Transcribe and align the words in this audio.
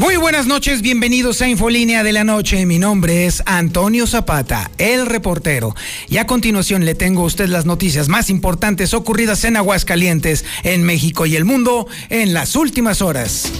Muy 0.00 0.16
buenas 0.16 0.46
noches, 0.46 0.80
bienvenidos 0.80 1.42
a 1.42 1.48
Infolínea 1.50 2.02
de 2.02 2.12
la 2.14 2.24
Noche. 2.24 2.64
Mi 2.64 2.78
nombre 2.78 3.26
es 3.26 3.42
Antonio 3.44 4.06
Zapata, 4.06 4.70
el 4.78 5.04
reportero. 5.04 5.76
Y 6.08 6.16
a 6.16 6.26
continuación 6.26 6.86
le 6.86 6.94
tengo 6.94 7.20
a 7.20 7.26
usted 7.26 7.50
las 7.50 7.66
noticias 7.66 8.08
más 8.08 8.30
importantes 8.30 8.94
ocurridas 8.94 9.44
en 9.44 9.58
Aguascalientes, 9.58 10.46
en 10.62 10.84
México 10.84 11.26
y 11.26 11.36
el 11.36 11.44
mundo 11.44 11.86
en 12.08 12.32
las 12.32 12.56
últimas 12.56 13.02
horas. 13.02 13.52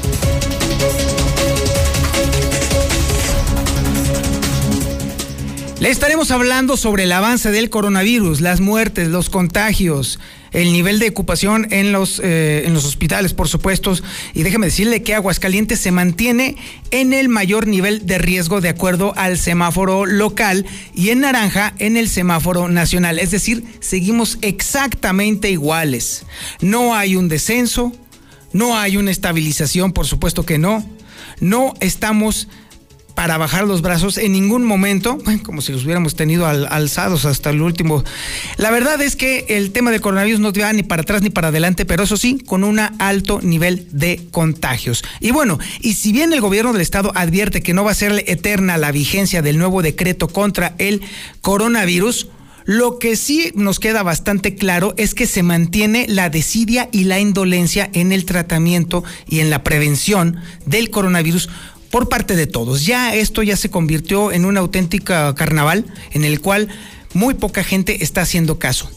Le 5.78 5.90
estaremos 5.90 6.30
hablando 6.30 6.78
sobre 6.78 7.04
el 7.04 7.12
avance 7.12 7.50
del 7.50 7.68
coronavirus, 7.68 8.40
las 8.40 8.60
muertes, 8.60 9.08
los 9.08 9.28
contagios, 9.28 10.18
el 10.52 10.72
nivel 10.72 10.98
de 10.98 11.08
ocupación 11.08 11.68
en 11.70 11.92
los, 11.92 12.20
eh, 12.22 12.64
en 12.66 12.74
los 12.74 12.84
hospitales, 12.84 13.34
por 13.34 13.48
supuesto. 13.48 13.94
Y 14.34 14.42
déjeme 14.42 14.66
decirle 14.66 15.02
que 15.02 15.14
Aguascalientes 15.14 15.80
se 15.80 15.90
mantiene 15.90 16.56
en 16.90 17.12
el 17.12 17.28
mayor 17.28 17.66
nivel 17.66 18.06
de 18.06 18.18
riesgo 18.18 18.60
de 18.60 18.68
acuerdo 18.68 19.12
al 19.16 19.38
semáforo 19.38 20.06
local 20.06 20.66
y 20.94 21.10
en 21.10 21.20
naranja 21.20 21.74
en 21.78 21.96
el 21.96 22.08
semáforo 22.08 22.68
nacional. 22.68 23.18
Es 23.18 23.30
decir, 23.30 23.64
seguimos 23.80 24.38
exactamente 24.42 25.50
iguales. 25.50 26.24
No 26.60 26.94
hay 26.94 27.16
un 27.16 27.28
descenso, 27.28 27.92
no 28.52 28.76
hay 28.76 28.96
una 28.96 29.10
estabilización, 29.10 29.92
por 29.92 30.06
supuesto 30.06 30.44
que 30.44 30.58
no. 30.58 30.84
No 31.40 31.74
estamos 31.80 32.48
para 33.20 33.36
bajar 33.36 33.66
los 33.66 33.82
brazos 33.82 34.16
en 34.16 34.32
ningún 34.32 34.64
momento, 34.64 35.18
como 35.42 35.60
si 35.60 35.72
los 35.72 35.84
hubiéramos 35.84 36.16
tenido 36.16 36.46
alzados 36.46 37.26
hasta 37.26 37.50
el 37.50 37.60
último. 37.60 38.02
La 38.56 38.70
verdad 38.70 39.02
es 39.02 39.14
que 39.14 39.44
el 39.50 39.72
tema 39.72 39.90
del 39.90 40.00
coronavirus 40.00 40.40
no 40.40 40.52
va 40.54 40.72
ni 40.72 40.82
para 40.82 41.02
atrás 41.02 41.20
ni 41.20 41.28
para 41.28 41.48
adelante, 41.48 41.84
pero 41.84 42.04
eso 42.04 42.16
sí, 42.16 42.38
con 42.38 42.64
un 42.64 42.78
alto 42.78 43.42
nivel 43.42 43.86
de 43.90 44.22
contagios. 44.30 45.04
Y 45.20 45.32
bueno, 45.32 45.58
y 45.82 45.96
si 45.96 46.12
bien 46.12 46.32
el 46.32 46.40
gobierno 46.40 46.72
del 46.72 46.80
estado 46.80 47.12
advierte 47.14 47.60
que 47.60 47.74
no 47.74 47.84
va 47.84 47.90
a 47.90 47.94
ser 47.94 48.24
eterna 48.26 48.78
la 48.78 48.90
vigencia 48.90 49.42
del 49.42 49.58
nuevo 49.58 49.82
decreto 49.82 50.26
contra 50.26 50.74
el 50.78 51.02
coronavirus, 51.42 52.28
lo 52.64 52.98
que 52.98 53.16
sí 53.16 53.52
nos 53.54 53.80
queda 53.80 54.02
bastante 54.02 54.54
claro 54.54 54.94
es 54.96 55.14
que 55.14 55.26
se 55.26 55.42
mantiene 55.42 56.06
la 56.08 56.30
desidia 56.30 56.88
y 56.92 57.04
la 57.04 57.18
indolencia 57.18 57.90
en 57.92 58.12
el 58.12 58.24
tratamiento 58.24 59.02
y 59.28 59.40
en 59.40 59.50
la 59.50 59.62
prevención 59.62 60.36
del 60.66 60.90
coronavirus 60.90 61.48
por 61.90 62.08
parte 62.08 62.36
de 62.36 62.46
todos. 62.46 62.86
Ya 62.86 63.14
esto 63.14 63.42
ya 63.42 63.56
se 63.56 63.70
convirtió 63.70 64.32
en 64.32 64.44
un 64.44 64.56
auténtica 64.56 65.34
carnaval 65.34 65.84
en 66.12 66.24
el 66.24 66.40
cual 66.40 66.68
muy 67.14 67.34
poca 67.34 67.64
gente 67.64 68.02
está 68.02 68.22
haciendo 68.22 68.58
caso. 68.58 68.90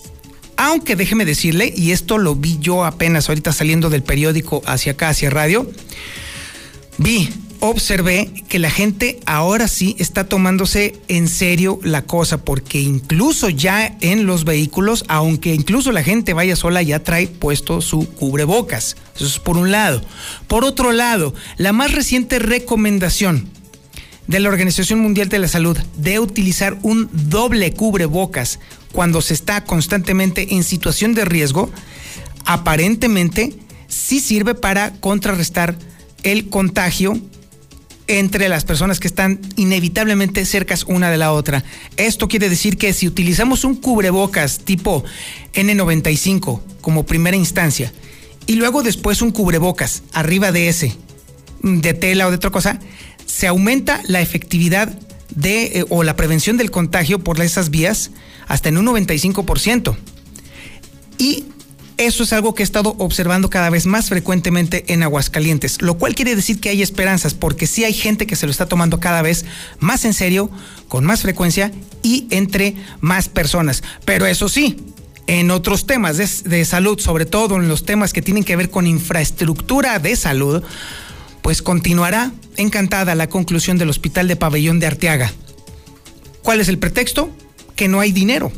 Aunque 0.56 0.96
déjeme 0.96 1.26
decirle, 1.26 1.74
y 1.76 1.92
esto 1.92 2.18
lo 2.18 2.36
vi 2.36 2.60
yo 2.60 2.86
apenas 2.86 3.28
ahorita 3.28 3.52
saliendo 3.52 3.90
del 3.90 4.04
periódico 4.04 4.62
hacia 4.66 4.92
acá, 4.92 5.10
hacia 5.10 5.32
radio, 5.32 5.70
vi 7.00 7.30
observé 7.70 8.30
que 8.50 8.60
la 8.60 8.70
gente 8.70 9.22
ahora 9.26 9.70
sí 9.70 9.96
está 9.98 10.26
tomándose 10.26 11.00
en 11.08 11.30
serio 11.30 11.80
la 11.82 12.02
cosa, 12.02 12.44
porque 12.44 12.82
incluso 12.82 13.48
ya 13.48 13.96
en 14.02 14.26
los 14.26 14.44
vehículos, 14.44 15.06
aunque 15.08 15.54
incluso 15.54 15.94
la 15.94 16.04
gente 16.04 16.34
vaya 16.34 16.58
sola, 16.58 16.82
ya 16.82 17.04
trae 17.04 17.28
puesto 17.28 17.80
su 17.80 18.06
cubrebocas. 18.06 18.98
Eso 19.16 19.26
es 19.26 19.40
por 19.40 19.56
un 19.56 19.72
lado. 19.72 20.02
Por 20.48 20.66
otro 20.66 20.92
lado, 20.92 21.34
la 21.56 21.72
más 21.72 21.94
reciente 21.94 22.38
recomendación 22.38 23.48
de 24.28 24.42
la 24.42 24.50
Organización 24.50 25.00
Mundial 25.00 25.30
de 25.30 25.40
la 25.40 25.48
Salud 25.48 25.78
de 25.96 26.20
utilizar 26.20 26.78
un 26.84 27.10
doble 27.14 27.74
cubrebocas 27.74 28.60
cuando 28.92 29.22
se 29.22 29.34
está 29.34 29.64
constantemente 29.64 30.54
en 30.54 30.66
situación 30.66 31.14
de 31.14 31.24
riesgo, 31.24 31.72
aparentemente 32.44 33.54
sí 33.88 34.20
sirve 34.20 34.54
para 34.54 34.92
contrarrestar 35.00 35.78
el 36.24 36.50
contagio 36.50 37.22
entre 38.08 38.50
las 38.50 38.66
personas 38.66 39.00
que 39.00 39.08
están 39.08 39.40
inevitablemente 39.56 40.46
cercas 40.46 40.84
una 40.84 41.10
de 41.10 41.18
la 41.18 41.32
otra. 41.32 41.64
Esto 41.98 42.28
quiere 42.28 42.50
decir 42.50 42.78
que 42.78 42.94
si 42.94 43.08
utilizamos 43.08 43.64
un 43.64 43.76
cubrebocas 43.76 44.60
tipo 44.60 45.04
N95 45.54 46.62
como 46.82 47.06
primera 47.06 47.38
instancia 47.38 47.94
y 48.46 48.56
luego 48.56 48.84
después 48.84 49.22
un 49.22 49.32
cubrebocas 49.32 50.04
arriba 50.12 50.52
de 50.52 50.68
ese, 50.68 50.96
de 51.62 51.94
tela 51.94 52.28
o 52.28 52.30
de 52.30 52.36
otra 52.36 52.52
cosa, 52.52 52.80
se 53.26 53.48
aumenta 53.48 54.02
la 54.08 54.22
efectividad 54.22 54.98
de 55.36 55.80
eh, 55.80 55.86
o 55.90 56.04
la 56.04 56.16
prevención 56.16 56.58
del 56.58 56.72
contagio 56.72 57.20
por 57.20 57.40
esas 57.42 57.70
vías 57.70 58.12
hasta 58.48 58.70
en 58.70 58.78
un 58.78 58.86
95%. 58.86 59.96
Y 61.18 61.46
eso 61.98 62.24
es 62.24 62.34
algo 62.34 62.56
que 62.56 62.64
he 62.64 62.66
estado 62.66 62.96
observando 62.98 63.50
cada 63.50 63.70
vez 63.70 63.86
más 63.86 64.10
frecuentemente 64.10 64.86
en 64.94 65.04
Aguascalientes, 65.04 65.82
lo 65.82 65.98
cual 65.98 66.16
quiere 66.16 66.36
decir 66.36 66.60
que 66.60 66.70
hay 66.70 66.82
esperanzas, 66.82 67.34
porque 67.34 67.68
sí 67.68 67.84
hay 67.84 67.94
gente 67.94 68.26
que 68.26 68.36
se 68.36 68.46
lo 68.46 68.52
está 68.52 68.66
tomando 68.66 69.00
cada 69.00 69.22
vez 69.22 69.46
más 69.80 70.06
en 70.06 70.14
serio, 70.14 70.50
con 70.88 71.06
más 71.06 71.22
frecuencia 71.22 71.72
y 72.02 72.28
entre 72.32 72.76
más 73.00 73.30
personas. 73.30 73.84
Pero 74.06 74.26
eso 74.26 74.50
sí, 74.50 74.78
en 75.28 75.52
otros 75.52 75.86
temas 75.86 76.18
de, 76.18 76.66
salud, 76.66 77.00
sobre 77.00 77.26
todo 77.26 77.58
en 77.58 77.68
los 77.68 77.86
temas 77.86 78.14
que 78.14 78.22
tienen 78.22 78.44
que 78.44 78.56
ver 78.56 78.70
con 78.70 78.88
infraestructura 78.88 80.00
de 80.00 80.16
salud, 80.16 80.64
pues 81.42 81.62
continuará 81.62 82.32
encantada 82.58 83.16
la 83.16 83.30
conclusión 83.30 83.78
del 83.78 83.90
Hospital 83.90 84.28
de 84.28 84.36
Pabellón 84.36 84.80
de 84.80 84.88
Arteaga. 84.88 85.32
¿Cuál 86.42 86.60
es 86.60 86.68
el 86.68 86.80
pretexto? 86.80 87.30
Que 87.76 87.88
no 87.88 88.00
hay 88.00 88.12
dinero. 88.12 88.52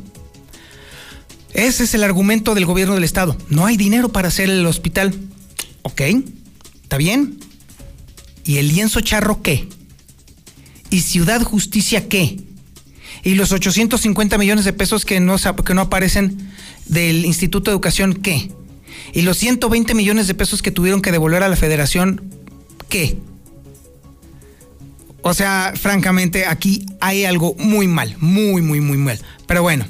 Ese 1.56 1.86
es 1.86 1.94
el 1.94 2.04
argumento 2.04 2.54
del 2.54 2.66
gobierno 2.66 2.96
del 2.96 3.06
estado. 3.06 3.38
No 3.50 3.66
hay 3.66 3.78
dinero 3.78 4.10
para 4.10 4.28
hacer 4.28 4.50
el 4.50 4.66
hospital. 4.66 5.16
Ok, 5.84 6.02
está 6.84 6.98
bien. 6.98 7.40
¿Y 8.44 8.58
el 8.58 8.68
lienzo 8.68 9.00
charro 9.00 9.42
qué? 9.42 9.68
¿Y 10.90 11.02
Ciudad 11.02 11.42
Justicia 11.42 12.10
qué? 12.10 12.38
¿Y 13.24 13.36
los 13.36 13.54
850 13.54 14.38
millones 14.38 14.66
de 14.66 14.74
pesos 14.74 15.06
que 15.06 15.22
no, 15.22 15.38
que 15.38 15.74
no 15.74 15.82
aparecen 15.82 16.52
del 16.88 17.26
Instituto 17.26 17.72
de 17.72 17.76
Educación 17.76 18.14
qué? 18.14 18.52
¿Y 19.14 19.22
los 19.22 19.38
120 19.38 19.94
millones 19.96 20.28
de 20.28 20.36
pesos 20.36 20.62
que 20.62 20.72
tuvieron 20.72 21.02
que 21.02 21.14
devolver 21.14 21.42
a 21.42 21.48
la 21.48 21.56
federación 21.56 22.22
qué? 22.90 23.18
O 25.22 25.34
sea, 25.34 25.74
francamente, 25.76 26.46
aquí 26.46 26.86
hay 27.00 27.24
algo 27.24 27.56
muy 27.58 27.88
mal, 27.88 28.16
muy, 28.20 28.62
muy, 28.62 28.82
muy 28.82 28.98
mal. 28.98 29.20
Pero 29.48 29.64
bueno, 29.64 29.86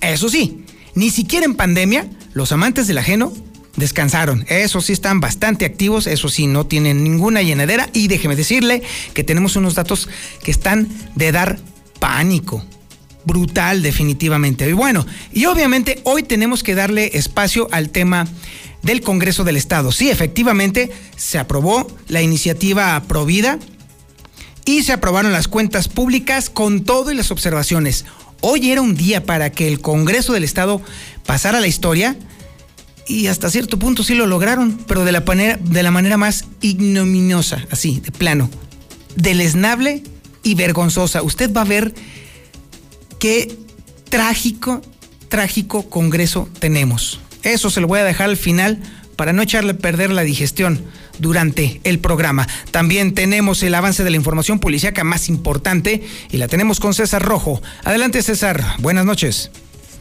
eso 0.00 0.28
sí, 0.28 0.61
ni 0.94 1.10
siquiera 1.10 1.46
en 1.46 1.54
pandemia, 1.54 2.06
los 2.34 2.52
amantes 2.52 2.86
del 2.86 2.98
ajeno 2.98 3.32
descansaron. 3.76 4.44
Eso 4.48 4.80
sí 4.80 4.92
están 4.92 5.20
bastante 5.20 5.64
activos, 5.64 6.06
eso 6.06 6.28
sí 6.28 6.46
no 6.46 6.66
tienen 6.66 7.02
ninguna 7.02 7.42
llenadera 7.42 7.88
y 7.92 8.08
déjeme 8.08 8.36
decirle 8.36 8.82
que 9.14 9.24
tenemos 9.24 9.56
unos 9.56 9.74
datos 9.74 10.08
que 10.42 10.50
están 10.50 10.88
de 11.14 11.32
dar 11.32 11.58
pánico. 11.98 12.64
Brutal 13.24 13.82
definitivamente. 13.82 14.68
Y 14.68 14.72
bueno, 14.72 15.06
y 15.32 15.44
obviamente 15.46 16.00
hoy 16.04 16.24
tenemos 16.24 16.62
que 16.62 16.74
darle 16.74 17.12
espacio 17.14 17.68
al 17.70 17.90
tema 17.90 18.26
del 18.82 19.00
Congreso 19.00 19.44
del 19.44 19.56
Estado. 19.56 19.92
Sí, 19.92 20.10
efectivamente 20.10 20.90
se 21.16 21.38
aprobó 21.38 21.86
la 22.08 22.20
iniciativa 22.20 23.00
Provida 23.06 23.58
y 24.64 24.82
se 24.82 24.92
aprobaron 24.92 25.32
las 25.32 25.48
cuentas 25.48 25.88
públicas 25.88 26.50
con 26.50 26.84
todo 26.84 27.12
y 27.12 27.14
las 27.14 27.30
observaciones. 27.30 28.04
Hoy 28.44 28.72
era 28.72 28.82
un 28.82 28.96
día 28.96 29.24
para 29.24 29.50
que 29.50 29.68
el 29.68 29.80
Congreso 29.80 30.32
del 30.32 30.42
Estado 30.42 30.82
pasara 31.24 31.60
la 31.60 31.68
historia 31.68 32.16
y 33.06 33.28
hasta 33.28 33.48
cierto 33.48 33.78
punto 33.78 34.02
sí 34.02 34.16
lo 34.16 34.26
lograron, 34.26 34.78
pero 34.88 35.04
de 35.04 35.12
la 35.12 35.20
manera, 35.20 35.58
de 35.62 35.82
la 35.84 35.92
manera 35.92 36.16
más 36.16 36.46
ignominiosa, 36.60 37.64
así, 37.70 38.00
de 38.00 38.10
plano, 38.10 38.50
deleznable 39.14 40.02
y 40.42 40.56
vergonzosa. 40.56 41.22
Usted 41.22 41.52
va 41.52 41.60
a 41.60 41.66
ver 41.66 41.94
qué 43.20 43.56
trágico, 44.08 44.82
trágico 45.28 45.88
Congreso 45.88 46.48
tenemos. 46.58 47.20
Eso 47.44 47.70
se 47.70 47.80
lo 47.80 47.86
voy 47.86 48.00
a 48.00 48.04
dejar 48.04 48.28
al 48.28 48.36
final 48.36 48.80
para 49.14 49.32
no 49.32 49.42
echarle 49.42 49.70
a 49.70 49.78
perder 49.78 50.10
la 50.10 50.22
digestión 50.22 50.84
durante 51.18 51.80
el 51.84 51.98
programa. 51.98 52.46
También 52.70 53.14
tenemos 53.14 53.62
el 53.62 53.74
avance 53.74 54.04
de 54.04 54.10
la 54.10 54.16
información 54.16 54.58
policíaca 54.58 55.04
más 55.04 55.28
importante 55.28 56.02
y 56.30 56.36
la 56.36 56.48
tenemos 56.48 56.80
con 56.80 56.94
César 56.94 57.22
Rojo. 57.22 57.60
Adelante 57.84 58.22
César, 58.22 58.62
buenas 58.78 59.04
noches. 59.04 59.50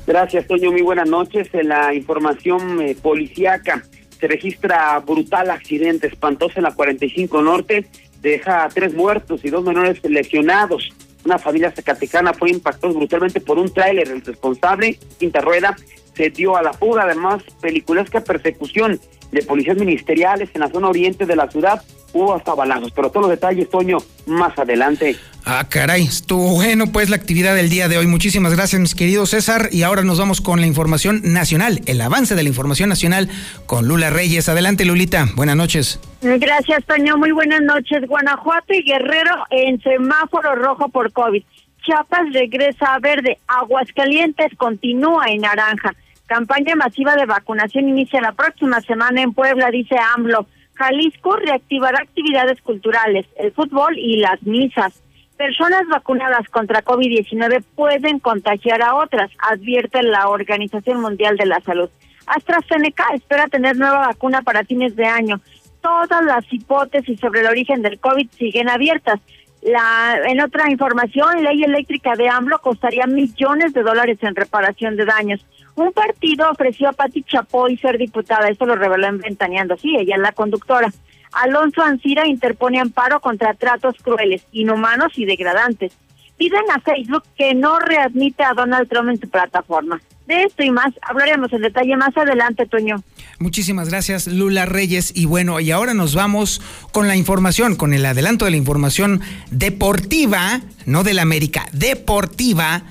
Gracias 0.08 0.48
Toño, 0.48 0.72
muy 0.72 0.82
buenas 0.82 1.08
noches. 1.08 1.48
En 1.54 1.70
la 1.70 1.94
información 1.94 2.82
eh, 2.82 2.96
policíaca 3.02 3.84
se 4.20 4.28
registra 4.28 5.00
brutal 5.00 5.50
accidente 5.50 6.08
espantoso 6.08 6.54
en 6.58 6.64
la 6.64 6.74
45 6.74 7.42
Norte, 7.42 7.88
deja 8.22 8.68
tres 8.74 8.94
muertos 8.94 9.44
y 9.44 9.50
dos 9.50 9.64
menores 9.64 10.00
lesionados. 10.04 10.92
Una 11.26 11.38
familia 11.38 11.72
zacatecana 11.72 12.34
fue 12.34 12.50
impactada 12.50 12.94
brutalmente 12.94 13.42
por 13.42 13.60
un 13.60 13.72
tráiler. 13.72 14.08
El 14.10 14.22
responsable, 14.22 14.98
quinta 15.20 15.42
rueda, 15.42 15.76
se 16.16 16.30
dio 16.30 16.58
a 16.58 16.64
la 16.64 16.74
fuga. 16.74 17.04
Además, 17.04 17.44
peliculesca 17.62 18.22
persecución 18.22 19.00
de 19.32 19.44
policías 19.44 19.78
ministeriales 19.78 20.50
en 20.54 20.62
la 20.62 20.70
zona 20.70 20.90
oriente 20.90 21.26
de 21.26 21.36
la 21.36 21.50
ciudad. 21.50 21.82
Hubo 22.14 22.36
hasta 22.36 22.54
balazos, 22.54 22.92
pero 22.92 23.10
todos 23.10 23.28
los 23.28 23.32
detalles, 23.32 23.70
Toño, 23.70 23.98
más 24.26 24.58
adelante. 24.60 25.16
Ah, 25.46 25.66
caray, 25.68 26.04
estuvo 26.04 26.54
bueno 26.54 26.88
pues 26.88 27.10
la 27.10 27.16
actividad 27.16 27.56
del 27.56 27.70
día 27.70 27.88
de 27.88 27.98
hoy. 27.98 28.06
Muchísimas 28.06 28.54
gracias, 28.54 28.80
mis 28.80 28.94
queridos 28.94 29.32
César. 29.32 29.70
Y 29.72 29.84
ahora 29.84 30.04
nos 30.04 30.20
vamos 30.20 30.42
con 30.42 30.62
la 30.62 30.68
información 30.68 31.22
nacional, 31.24 31.82
el 31.86 32.02
avance 32.02 32.36
de 32.36 32.44
la 32.44 32.50
información 32.50 32.90
nacional 32.90 33.30
con 33.66 33.88
Lula 33.88 34.10
Reyes. 34.10 34.50
Adelante, 34.50 34.86
Lulita. 34.86 35.28
Buenas 35.36 35.56
noches. 35.56 36.00
Gracias, 36.22 36.86
Toño. 36.86 37.18
Muy 37.18 37.32
buenas 37.32 37.62
noches. 37.62 38.08
Guanajuato 38.08 38.74
y 38.74 38.84
Guerrero 38.84 39.32
en 39.50 39.82
semáforo 39.82 40.56
rojo 40.56 40.90
por 40.90 41.12
COVID. 41.12 41.44
Chiapas 41.84 42.32
regresa 42.34 42.94
a 42.94 43.00
verde. 43.00 43.40
Aguascalientes 43.48 44.52
continúa 44.58 45.26
en 45.30 45.42
naranja. 45.42 45.96
Campaña 46.32 46.76
masiva 46.76 47.18
de 47.18 47.26
vacunación 47.26 47.90
inicia 47.90 48.22
la 48.22 48.32
próxima 48.32 48.80
semana 48.80 49.22
en 49.22 49.34
Puebla, 49.34 49.70
dice 49.70 49.98
AMLO. 50.16 50.46
Jalisco 50.76 51.36
reactivará 51.36 52.00
actividades 52.02 52.62
culturales, 52.62 53.26
el 53.36 53.52
fútbol 53.52 53.98
y 53.98 54.16
las 54.16 54.42
misas. 54.44 55.04
Personas 55.36 55.86
vacunadas 55.90 56.48
contra 56.48 56.86
COVID-19 56.86 57.66
pueden 57.76 58.20
contagiar 58.20 58.82
a 58.82 58.96
otras, 58.96 59.30
advierte 59.40 60.04
la 60.04 60.30
Organización 60.30 61.02
Mundial 61.02 61.36
de 61.36 61.48
la 61.48 61.60
Salud. 61.60 61.90
AstraZeneca 62.28 63.08
espera 63.14 63.48
tener 63.48 63.76
nueva 63.76 64.08
vacuna 64.08 64.42
para 64.42 64.64
fines 64.64 64.96
de 64.96 65.08
año. 65.08 65.42
Todas 65.82 66.24
las 66.24 66.46
hipótesis 66.50 67.20
sobre 67.20 67.42
el 67.42 67.48
origen 67.48 67.82
del 67.82 68.00
COVID 68.00 68.30
siguen 68.40 68.70
abiertas. 68.70 69.20
La, 69.62 70.18
en 70.28 70.40
otra 70.40 70.72
información, 70.72 71.44
ley 71.44 71.62
eléctrica 71.62 72.16
de 72.16 72.30
AMLO 72.30 72.60
costaría 72.60 73.06
millones 73.06 73.74
de 73.74 73.84
dólares 73.84 74.18
en 74.22 74.34
reparación 74.34 74.96
de 74.96 75.04
daños. 75.04 75.46
Un 75.76 75.92
partido 75.94 76.50
ofreció 76.50 76.90
a 76.90 76.94
Pati 76.94 77.24
Chapoy 77.24 77.78
ser 77.78 77.98
diputada, 77.98 78.50
esto 78.50 78.66
lo 78.66 78.76
reveló 78.76 79.08
en 79.08 79.20
Ventaneando, 79.20 79.78
sí, 79.78 79.96
ella 79.98 80.16
es 80.16 80.22
la 80.22 80.32
conductora. 80.32 80.92
Alonso 81.32 81.82
Ancira 81.82 82.28
interpone 82.28 82.80
amparo 82.80 83.22
contra 83.22 83.54
tratos 83.54 83.96
crueles, 84.02 84.44
inhumanos 84.52 85.18
y 85.18 85.26
degradantes. 85.26 85.94
Piden 86.38 86.70
a 86.74 86.80
Facebook 86.80 87.24
que 87.38 87.54
no 87.54 87.80
readmite 87.80 88.44
a 88.44 88.54
Donald 88.54 88.90
Trump 88.90 89.10
en 89.10 89.20
su 89.20 89.30
plataforma. 89.30 90.02
De 90.28 90.44
esto 90.44 90.64
y 90.64 90.72
más 90.72 90.94
hablaremos 91.02 91.52
en 91.54 91.62
detalle 91.62 91.96
más 91.98 92.16
adelante, 92.16 92.66
Toño. 92.66 93.04
Muchísimas 93.40 93.90
gracias, 93.90 94.28
Lula 94.28 94.66
Reyes. 94.66 95.14
Y 95.16 95.26
bueno, 95.26 95.60
y 95.60 95.72
ahora 95.72 95.94
nos 95.94 96.16
vamos 96.16 96.62
con 96.92 97.08
la 97.08 97.16
información, 97.16 97.76
con 97.76 97.94
el 97.94 98.06
adelanto 98.06 98.46
de 98.46 98.52
la 98.52 98.58
información 98.58 99.22
deportiva, 99.50 100.62
no 100.86 101.04
de 101.04 101.14
la 101.14 101.24
América, 101.24 101.68
deportiva 101.74 102.84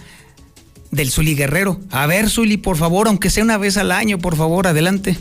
del 0.90 1.10
Zuli 1.10 1.34
Guerrero. 1.34 1.78
A 1.90 2.06
ver, 2.06 2.28
Zuli, 2.28 2.56
por 2.56 2.76
favor, 2.76 3.08
aunque 3.08 3.30
sea 3.30 3.44
una 3.44 3.58
vez 3.58 3.76
al 3.76 3.92
año, 3.92 4.18
por 4.18 4.36
favor, 4.36 4.66
adelante. 4.66 5.16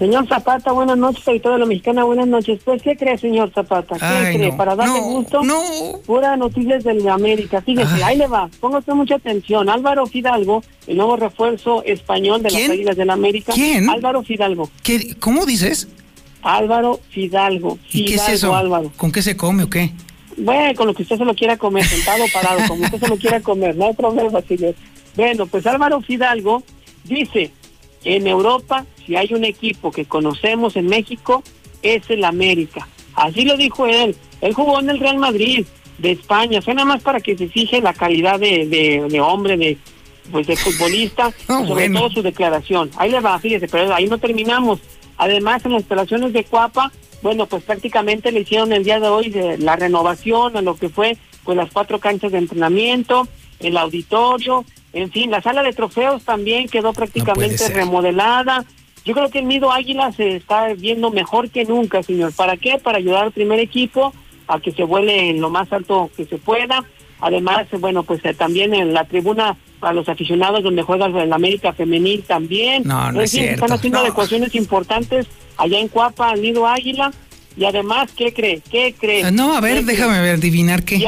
Señor 0.00 0.26
Zapata, 0.28 0.72
buenas 0.72 0.96
noches, 0.96 1.42
toda 1.42 1.58
la 1.58 1.66
mexicana, 1.66 2.04
buenas 2.04 2.26
noches. 2.26 2.58
Pues, 2.64 2.80
¿qué 2.80 2.96
cree, 2.96 3.18
señor 3.18 3.52
Zapata? 3.54 3.96
¿Qué 3.96 4.38
cree? 4.38 4.52
Para 4.54 4.74
darle 4.74 4.98
gusto, 4.98 5.42
no. 5.42 5.60
pura 6.06 6.38
noticias 6.38 6.84
de 6.84 7.10
América. 7.10 7.60
Fíjese, 7.60 8.02
ahí 8.02 8.16
le 8.16 8.26
va, 8.26 8.48
póngase 8.60 8.94
mucha 8.94 9.16
atención. 9.16 9.68
Álvaro 9.68 10.06
Fidalgo, 10.06 10.62
el 10.86 10.96
nuevo 10.96 11.16
refuerzo 11.16 11.84
español 11.84 12.42
de 12.42 12.50
las 12.50 12.70
Águilas 12.70 12.96
la 12.96 13.12
América. 13.12 13.52
¿Quién? 13.52 13.90
Álvaro 13.90 14.22
Fidalgo. 14.22 14.70
¿Qué, 14.82 15.16
¿Cómo 15.20 15.44
dices? 15.44 15.88
Álvaro 16.40 17.00
Fidalgo. 17.10 17.78
¿Y 17.92 18.06
qué 18.06 18.14
es 18.14 18.28
eso? 18.30 18.56
Álvaro. 18.56 18.90
¿Con 18.96 19.12
qué 19.12 19.20
se 19.20 19.36
come 19.36 19.64
o 19.64 19.68
qué? 19.68 19.92
Bueno, 20.38 20.74
con 20.76 20.86
lo 20.86 20.94
que 20.94 21.02
usted 21.02 21.18
se 21.18 21.24
lo 21.26 21.34
quiera 21.34 21.58
comer, 21.58 21.84
sentado 21.84 22.24
o 22.24 22.28
parado, 22.32 22.60
como 22.66 22.84
usted 22.84 23.00
se 23.00 23.08
lo 23.08 23.18
quiera 23.18 23.40
comer, 23.40 23.76
no 23.76 23.86
hay 23.86 23.92
problema, 23.92 24.40
señor. 24.40 24.74
Bueno, 25.16 25.46
pues 25.46 25.66
Álvaro 25.66 26.00
Fidalgo 26.00 26.62
dice, 27.04 27.50
en 28.04 28.26
Europa, 28.26 28.86
si 29.04 29.16
hay 29.16 29.32
un 29.34 29.44
equipo 29.44 29.90
que 29.90 30.04
conocemos 30.04 30.76
en 30.76 30.86
México, 30.86 31.42
es 31.82 32.08
el 32.10 32.24
América. 32.24 32.88
Así 33.14 33.44
lo 33.44 33.56
dijo 33.56 33.86
él. 33.86 34.16
Él 34.40 34.54
jugó 34.54 34.80
en 34.80 34.90
el 34.90 34.98
Real 34.98 35.18
Madrid 35.18 35.66
de 35.98 36.12
España. 36.12 36.62
Fue 36.62 36.74
nada 36.74 36.86
más 36.86 37.02
para 37.02 37.20
que 37.20 37.36
se 37.36 37.48
fije 37.48 37.80
la 37.80 37.92
calidad 37.92 38.38
de, 38.38 38.66
de, 38.66 39.20
hombre, 39.20 39.56
de 39.56 39.78
pues 40.30 40.46
de 40.46 40.56
futbolista, 40.56 41.32
sobre 41.46 41.90
todo 41.90 42.08
su 42.10 42.22
declaración. 42.22 42.90
Ahí 42.96 43.10
le 43.10 43.20
va, 43.20 43.38
fíjese, 43.38 43.68
pero 43.68 43.92
ahí 43.94 44.06
no 44.06 44.18
terminamos. 44.18 44.80
Además, 45.16 45.64
en 45.64 45.72
las 45.72 45.82
instalaciones 45.82 46.32
de 46.32 46.44
Cuapa, 46.44 46.92
bueno, 47.22 47.46
pues 47.46 47.62
prácticamente 47.64 48.32
le 48.32 48.40
hicieron 48.40 48.72
el 48.72 48.84
día 48.84 49.00
de 49.00 49.08
hoy 49.08 49.28
de 49.28 49.58
la 49.58 49.76
renovación 49.76 50.56
a 50.56 50.62
lo 50.62 50.76
que 50.76 50.88
fue 50.88 51.18
pues 51.44 51.56
las 51.56 51.70
cuatro 51.70 51.98
canchas 51.98 52.32
de 52.32 52.38
entrenamiento, 52.38 53.26
el 53.58 53.76
auditorio, 53.76 54.64
en 54.92 55.10
fin, 55.10 55.30
la 55.30 55.40
sala 55.40 55.62
de 55.62 55.72
trofeos 55.72 56.24
también 56.24 56.68
quedó 56.68 56.92
prácticamente 56.92 57.68
remodelada. 57.68 58.64
Yo 59.04 59.14
creo 59.14 59.30
que 59.30 59.38
el 59.38 59.48
Nido 59.48 59.72
Águila 59.72 60.12
se 60.12 60.36
está 60.36 60.72
viendo 60.74 61.10
mejor 61.10 61.50
que 61.50 61.64
nunca, 61.64 62.02
señor. 62.02 62.32
¿Para 62.34 62.56
qué? 62.56 62.78
Para 62.82 62.98
ayudar 62.98 63.24
al 63.24 63.32
primer 63.32 63.60
equipo 63.60 64.12
a 64.46 64.60
que 64.60 64.72
se 64.72 64.82
vuele 64.82 65.30
en 65.30 65.40
lo 65.40 65.48
más 65.48 65.72
alto 65.72 66.10
que 66.16 66.24
se 66.26 66.38
pueda. 66.38 66.84
Además, 67.20 67.66
bueno, 67.78 68.02
pues 68.02 68.24
eh, 68.24 68.34
también 68.34 68.74
en 68.74 68.92
la 68.92 69.04
tribuna 69.04 69.56
para 69.78 69.94
los 69.94 70.08
aficionados 70.08 70.62
donde 70.62 70.82
juega 70.82 71.06
el 71.06 71.32
América 71.32 71.72
Femenil 71.72 72.22
también. 72.24 72.82
No, 72.84 73.12
no 73.12 73.20
es 73.20 73.30
cierto. 73.30 73.54
Están 73.54 73.72
haciendo 73.72 74.00
adecuaciones 74.00 74.54
importantes 74.54 75.26
allá 75.56 75.78
en 75.78 75.88
Cuapa, 75.88 76.30
al 76.30 76.42
Nido 76.42 76.66
Águila. 76.66 77.12
Y 77.56 77.64
además, 77.64 78.10
¿qué 78.16 78.32
cree? 78.32 78.60
¿Qué 78.70 78.94
cree? 78.98 79.24
Ah, 79.24 79.30
no, 79.30 79.54
a 79.54 79.60
ver, 79.60 79.84
déjame 79.84 80.20
ver, 80.20 80.36
adivinar 80.36 80.82
qué. 80.84 80.98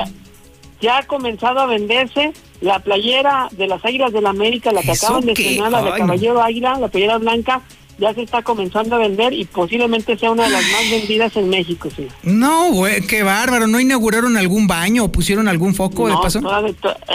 ya 0.81 0.99
ha 0.99 1.03
comenzado 1.05 1.61
a 1.61 1.67
venderse 1.67 2.33
la 2.63 2.79
playera 2.79 3.49
de 3.51 3.67
las 3.67 3.85
Águilas 3.85 4.13
del 4.13 4.23
la 4.23 4.31
América, 4.31 4.73
la 4.73 4.83
que 4.83 4.93
acaban 4.93 5.27
de 5.27 5.33
estrenar, 5.33 5.71
la 5.71 5.83
de 5.83 5.91
Caballero 5.91 6.41
Águila, 6.41 6.79
la 6.79 6.89
playera 6.89 7.19
blanca, 7.19 7.61
ya 7.99 8.15
se 8.15 8.23
está 8.23 8.43
comenzando 8.43 8.95
a 8.97 8.99
vender 8.99 9.33
y 9.33 9.45
posiblemente 9.45 10.17
sea 10.17 10.31
una 10.31 10.45
de 10.45 10.51
las 10.51 10.63
más 10.63 10.91
vendidas 10.91 11.37
en 11.37 11.49
México, 11.49 11.89
sí. 11.95 12.07
No, 12.23 12.71
güey, 12.71 13.03
qué 13.03 13.23
bárbaro. 13.23 13.67
¿No 13.67 13.81
inauguraron 13.81 14.37
algún 14.37 14.67
baño 14.67 15.05
o 15.05 15.13
pusieron 15.13 15.49
algún 15.49 15.75
foco 15.75 16.09
de 16.09 16.15
paso? 16.15 16.41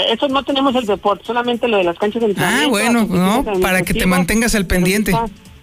eso 0.10 0.28
no 0.28 0.44
tenemos 0.44 0.76
el 0.76 0.86
deporte, 0.86 1.26
solamente 1.26 1.68
lo 1.68 1.78
de 1.78 1.86
las 1.86 1.98
canchas 1.98 2.22
de. 2.22 2.36
Ah, 2.38 2.66
bueno, 2.70 3.06
no, 3.06 3.44
para 3.62 3.82
que 3.82 3.94
te 3.94 4.06
mantengas 4.06 4.54
al 4.54 4.68
pendiente. 4.68 5.14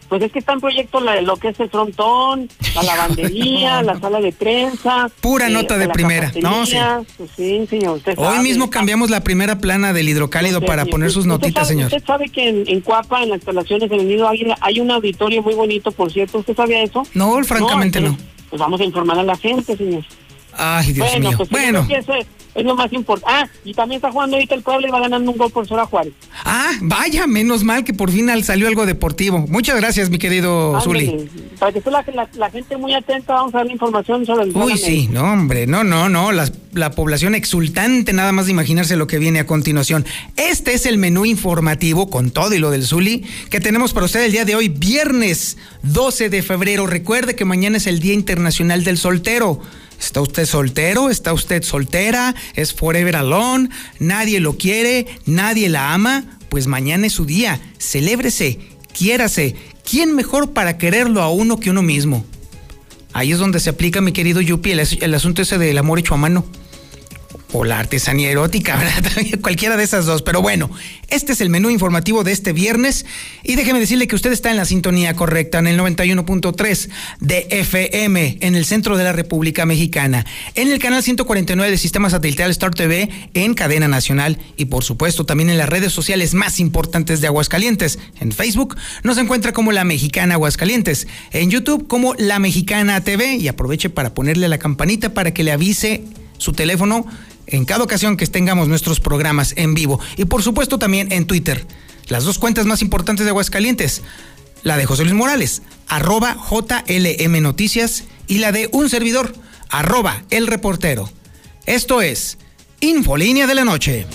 Pues 0.09 0.23
es 0.23 0.33
que 0.33 0.39
está 0.39 0.53
en 0.53 0.61
proyecto 0.61 1.01
lo 1.01 1.37
que 1.37 1.49
es 1.49 1.61
el 1.61 1.71
frontón, 1.71 2.49
la 2.75 2.83
lavandería, 2.83 3.83
la 3.83 3.99
sala 3.99 4.21
de 4.21 4.33
prensa. 4.33 5.11
Pura 5.21 5.49
eh, 5.49 5.51
nota 5.51 5.79
de 5.79 5.89
primera, 5.89 6.33
¿no? 6.41 6.67
Sí. 6.67 6.77
Pues 7.17 7.31
sí, 7.37 7.67
señor. 7.69 8.01
Hoy 8.17 8.39
mismo 8.41 8.71
cambiamos 8.71 9.11
la 9.11 9.23
primera 9.23 9.59
plana 9.59 9.93
del 9.93 10.09
hidrocálido 10.09 10.61
para 10.61 10.85
poner 10.85 11.11
sus 11.11 11.27
notitas, 11.27 11.69
señor. 11.69 11.87
Usted 11.87 12.05
sabe 12.05 12.29
que 12.29 12.65
en, 12.67 12.81
Cuapa, 12.81 13.23
en 13.23 13.31
las 13.31 13.39
instalaciones 13.39 13.91
del 13.91 14.07
Nido 14.07 14.29
Águila, 14.29 14.57
hay 14.61 14.81
un 14.81 14.91
auditorio 14.91 15.43
muy 15.43 15.55
bonito, 15.55 15.91
por 15.91 16.13
cierto. 16.13 16.39
¿Usted 16.39 16.55
sabía 16.55 16.83
eso? 16.83 17.03
No, 17.15 17.43
francamente 17.45 18.01
no. 18.01 18.17
Pues 18.51 18.61
vamos 18.61 18.81
a 18.81 18.85
informar 18.85 19.19
a 19.19 19.23
la 19.23 19.37
gente, 19.37 19.77
señor. 19.77 20.05
Ay, 20.57 20.93
Dios 20.93 21.09
bueno, 21.09 21.29
mío. 21.29 21.39
Pues 21.39 21.51
bueno, 21.51 21.87
es 22.55 22.65
lo 22.65 22.75
más 22.75 22.93
importante. 22.93 23.33
Ah, 23.33 23.49
y 23.65 23.75
también 23.75 23.99
está 23.99 24.11
jugando 24.11 24.37
ahorita 24.37 24.55
el 24.55 24.63
pueblo 24.63 24.87
y 24.87 24.91
va 24.91 25.01
ganando 25.01 25.31
un 25.31 25.37
gol 25.37 25.51
por 25.51 25.67
Sora 25.67 25.87
Juárez. 25.87 26.13
Ah, 26.45 26.73
vaya, 26.81 27.27
menos 27.27 27.65
mal 27.65 27.85
que 27.85 27.93
por 27.93 28.11
fin 28.11 28.31
salió 28.43 28.69
algo 28.69 28.87
deportivo. 28.87 29.47
Muchas 29.49 29.77
gracias, 29.77 30.11
mi 30.11 30.19
querido 30.19 30.81
Zuli. 30.81 31.29
Para 31.59 31.73
que 31.73 31.79
esté 31.79 31.91
la, 31.91 32.51
gente 32.51 32.77
muy 32.77 32.95
atenta, 32.95 33.35
vamos 33.35 33.55
a 33.55 33.59
dar 33.59 33.71
información 33.71 34.25
sobre 34.25 34.45
el 34.45 34.57
Uy, 34.57 34.77
sí, 34.79 35.09
no, 35.11 35.33
hombre, 35.33 35.67
no, 35.67 35.85
no, 35.85 36.09
no. 36.09 36.33
La, 36.33 36.49
la 36.73 36.91
población 36.91 37.35
exultante, 37.35 38.13
nada 38.13 38.33
más 38.33 38.47
de 38.47 38.53
imaginarse 38.53 38.97
lo 38.97 39.07
que 39.07 39.19
viene 39.19 39.41
a 39.41 39.47
continuación. 39.47 40.05
Este 40.37 40.75
es 40.75 40.87
el 40.87 40.99
menú 40.99 41.25
informativo 41.25 42.11
con 42.11 42.31
todo 42.31 42.55
y 42.55 42.59
lo 42.59 42.71
del 42.71 42.85
Zuli 42.85 43.25
que 43.51 43.61
tenemos 43.61 43.93
para 43.93 44.07
usted 44.07 44.25
el 44.25 44.33
día 44.33 44.45
de 44.45 44.55
hoy, 44.55 44.69
viernes 44.69 45.57
12 45.83 46.31
de 46.31 46.43
febrero. 46.43 46.87
Recuerde 46.87 47.35
que 47.35 47.45
mañana 47.45 47.77
es 47.77 47.87
el 47.87 48.01
Día 48.01 48.15
Internacional 48.15 48.85
del 48.85 48.99
Soltero. 48.99 49.61
¿Está 50.05 50.21
usted 50.21 50.45
soltero? 50.45 51.11
¿Está 51.11 51.33
usted 51.33 51.63
soltera? 51.63 52.35
¿Es 52.55 52.75
forever 52.75 53.17
alone? 53.17 53.71
¿Nadie 53.99 54.39
lo 54.39 54.57
quiere? 54.57 55.07
¿Nadie 55.25 55.69
la 55.69 55.95
ama? 55.95 56.39
Pues 56.51 56.67
mañana 56.67 57.07
es 57.07 57.15
su 57.15 57.25
día. 57.25 57.61
Celébrese, 57.79 58.59
quiérase. 58.97 59.57
¿Quién 59.89 60.15
mejor 60.15 60.53
para 60.53 60.79
quererlo 60.79 61.23
a 61.23 61.31
uno 61.31 61.59
que 61.59 61.71
uno 61.71 61.83
mismo? 61.83 62.25
Ahí 63.13 63.33
es 63.33 63.39
donde 63.39 63.61
se 63.61 63.71
aplica, 63.71 64.01
mi 64.01 64.13
querido 64.13 64.41
Yupi, 64.41 64.73
el, 64.73 64.81
el 64.81 65.15
asunto 65.15 65.43
ese 65.43 65.57
del 65.57 65.79
amor 65.79 65.99
hecho 65.99 66.15
a 66.15 66.19
mano 66.19 66.45
o 67.55 67.65
la 67.65 67.79
artesanía 67.79 68.31
erótica, 68.31 68.77
¿verdad? 69.15 69.41
cualquiera 69.41 69.77
de 69.77 69.85
esas 69.85 70.07
dos. 70.07 70.23
Pero 70.23 70.43
bueno, 70.43 70.71
este 71.09 71.33
es 71.33 71.41
el 71.41 71.51
menú 71.51 71.71
informativo 71.71 72.25
de 72.25 72.33
este 72.33 72.53
viernes 72.53 73.07
y 73.45 73.55
déjeme 73.55 73.79
decirle 73.79 74.09
que 74.09 74.17
usted 74.17 74.33
está 74.33 74.51
en 74.51 74.57
la 74.57 74.65
sintonía 74.65 75.15
correcta, 75.15 75.61
en 75.61 75.69
el 75.69 75.79
91.3 75.79 76.91
de 77.21 77.47
FM, 77.51 78.39
en 78.41 78.57
el 78.57 78.65
centro 78.65 78.97
de 78.97 79.05
la 79.05 79.13
República 79.13 79.67
Mexicana, 79.67 80.27
en 80.57 80.71
el 80.71 80.81
canal 80.81 81.05
149 81.05 81.71
del 81.71 81.79
sistema 81.79 82.11
satelital 82.11 82.51
Star 82.51 82.75
TV, 82.75 83.09
en 83.35 83.55
cadena 83.55 83.87
nacional 83.87 84.39
y 84.57 84.65
por 84.65 84.83
supuesto 84.83 85.25
también 85.25 85.49
en 85.49 85.59
las 85.59 85.69
redes 85.69 85.93
sociales 85.93 86.35
más 86.35 86.59
importantes 86.59 87.21
de 87.21 87.29
Aguascalientes. 87.29 88.01
En 88.21 88.33
Facebook 88.33 88.77
nos 89.05 89.17
encuentra 89.17 89.53
como 89.53 89.71
La 89.71 89.85
Mexicana 89.85 90.35
Aguascalientes, 90.35 91.07
en 91.31 91.51
YouTube 91.51 91.87
como 91.87 92.15
La 92.15 92.41
Mexicana 92.41 93.01
TV 93.05 93.37
y 93.37 93.47
aproveche 93.47 93.91
para 93.91 94.13
ponerle 94.13 94.49
la 94.49 94.59
campanita 94.59 95.15
para 95.15 95.33
que 95.33 95.45
le 95.45 95.53
avise 95.53 96.03
su 96.39 96.53
teléfono 96.53 97.07
en 97.47 97.65
cada 97.65 97.85
ocasión 97.85 98.17
que 98.17 98.27
tengamos 98.27 98.69
nuestros 98.69 99.01
programas 99.01 99.55
en 99.57 99.75
vivo. 99.75 100.01
Y 100.17 100.25
por 100.25 100.43
supuesto 100.43 100.79
también 100.79 101.13
en 101.13 101.27
Twitter. 101.27 101.67
las 102.09 102.25
dos 102.25 102.39
cuentas 102.39 102.67
más 102.67 102.83
importantes 102.83 103.25
de 103.25 103.31
Aguascalientes, 103.31 104.03
la 104.63 104.77
de 104.77 104.85
José 104.85 105.05
Luis 105.05 105.15
Morales, 105.15 105.63
arroba 105.89 106.37
JLM 106.51 107.43
Noticias, 107.43 108.05
y 108.27 108.39
la 108.39 108.53
de 108.53 108.69
un 108.73 108.91
servidor, 108.91 109.35
arroba 109.71 110.25
el 110.31 110.47
reportero. 110.47 111.09
Esto 111.67 112.03
es 112.03 112.39
Infolínea 112.81 113.47
de 113.47 113.55
la 113.55 113.65
Noche. 113.65 114.07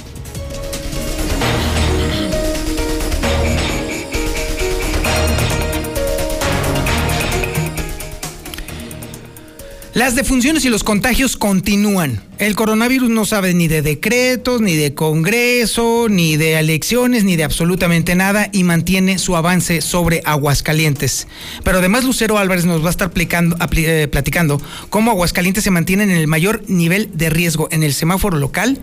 Las 9.99 10.15
defunciones 10.15 10.63
y 10.63 10.69
los 10.69 10.85
contagios 10.85 11.35
continúan. 11.35 12.23
El 12.37 12.55
coronavirus 12.55 13.09
no 13.09 13.25
sabe 13.25 13.53
ni 13.53 13.67
de 13.67 13.81
decretos, 13.81 14.61
ni 14.61 14.77
de 14.77 14.93
Congreso, 14.93 16.07
ni 16.09 16.37
de 16.37 16.57
elecciones, 16.57 17.25
ni 17.25 17.35
de 17.35 17.43
absolutamente 17.43 18.15
nada 18.15 18.47
y 18.53 18.63
mantiene 18.63 19.19
su 19.19 19.35
avance 19.35 19.81
sobre 19.81 20.21
Aguascalientes. 20.23 21.27
Pero 21.65 21.79
además 21.79 22.05
Lucero 22.05 22.37
Álvarez 22.37 22.63
nos 22.63 22.81
va 22.81 22.87
a 22.87 22.91
estar 22.91 23.11
eh, 23.13 24.07
platicando 24.09 24.61
cómo 24.89 25.11
Aguascalientes 25.11 25.65
se 25.65 25.69
mantiene 25.69 26.03
en 26.03 26.11
el 26.11 26.27
mayor 26.27 26.63
nivel 26.69 27.09
de 27.13 27.29
riesgo 27.29 27.67
en 27.69 27.83
el 27.83 27.93
semáforo 27.93 28.37
local 28.37 28.79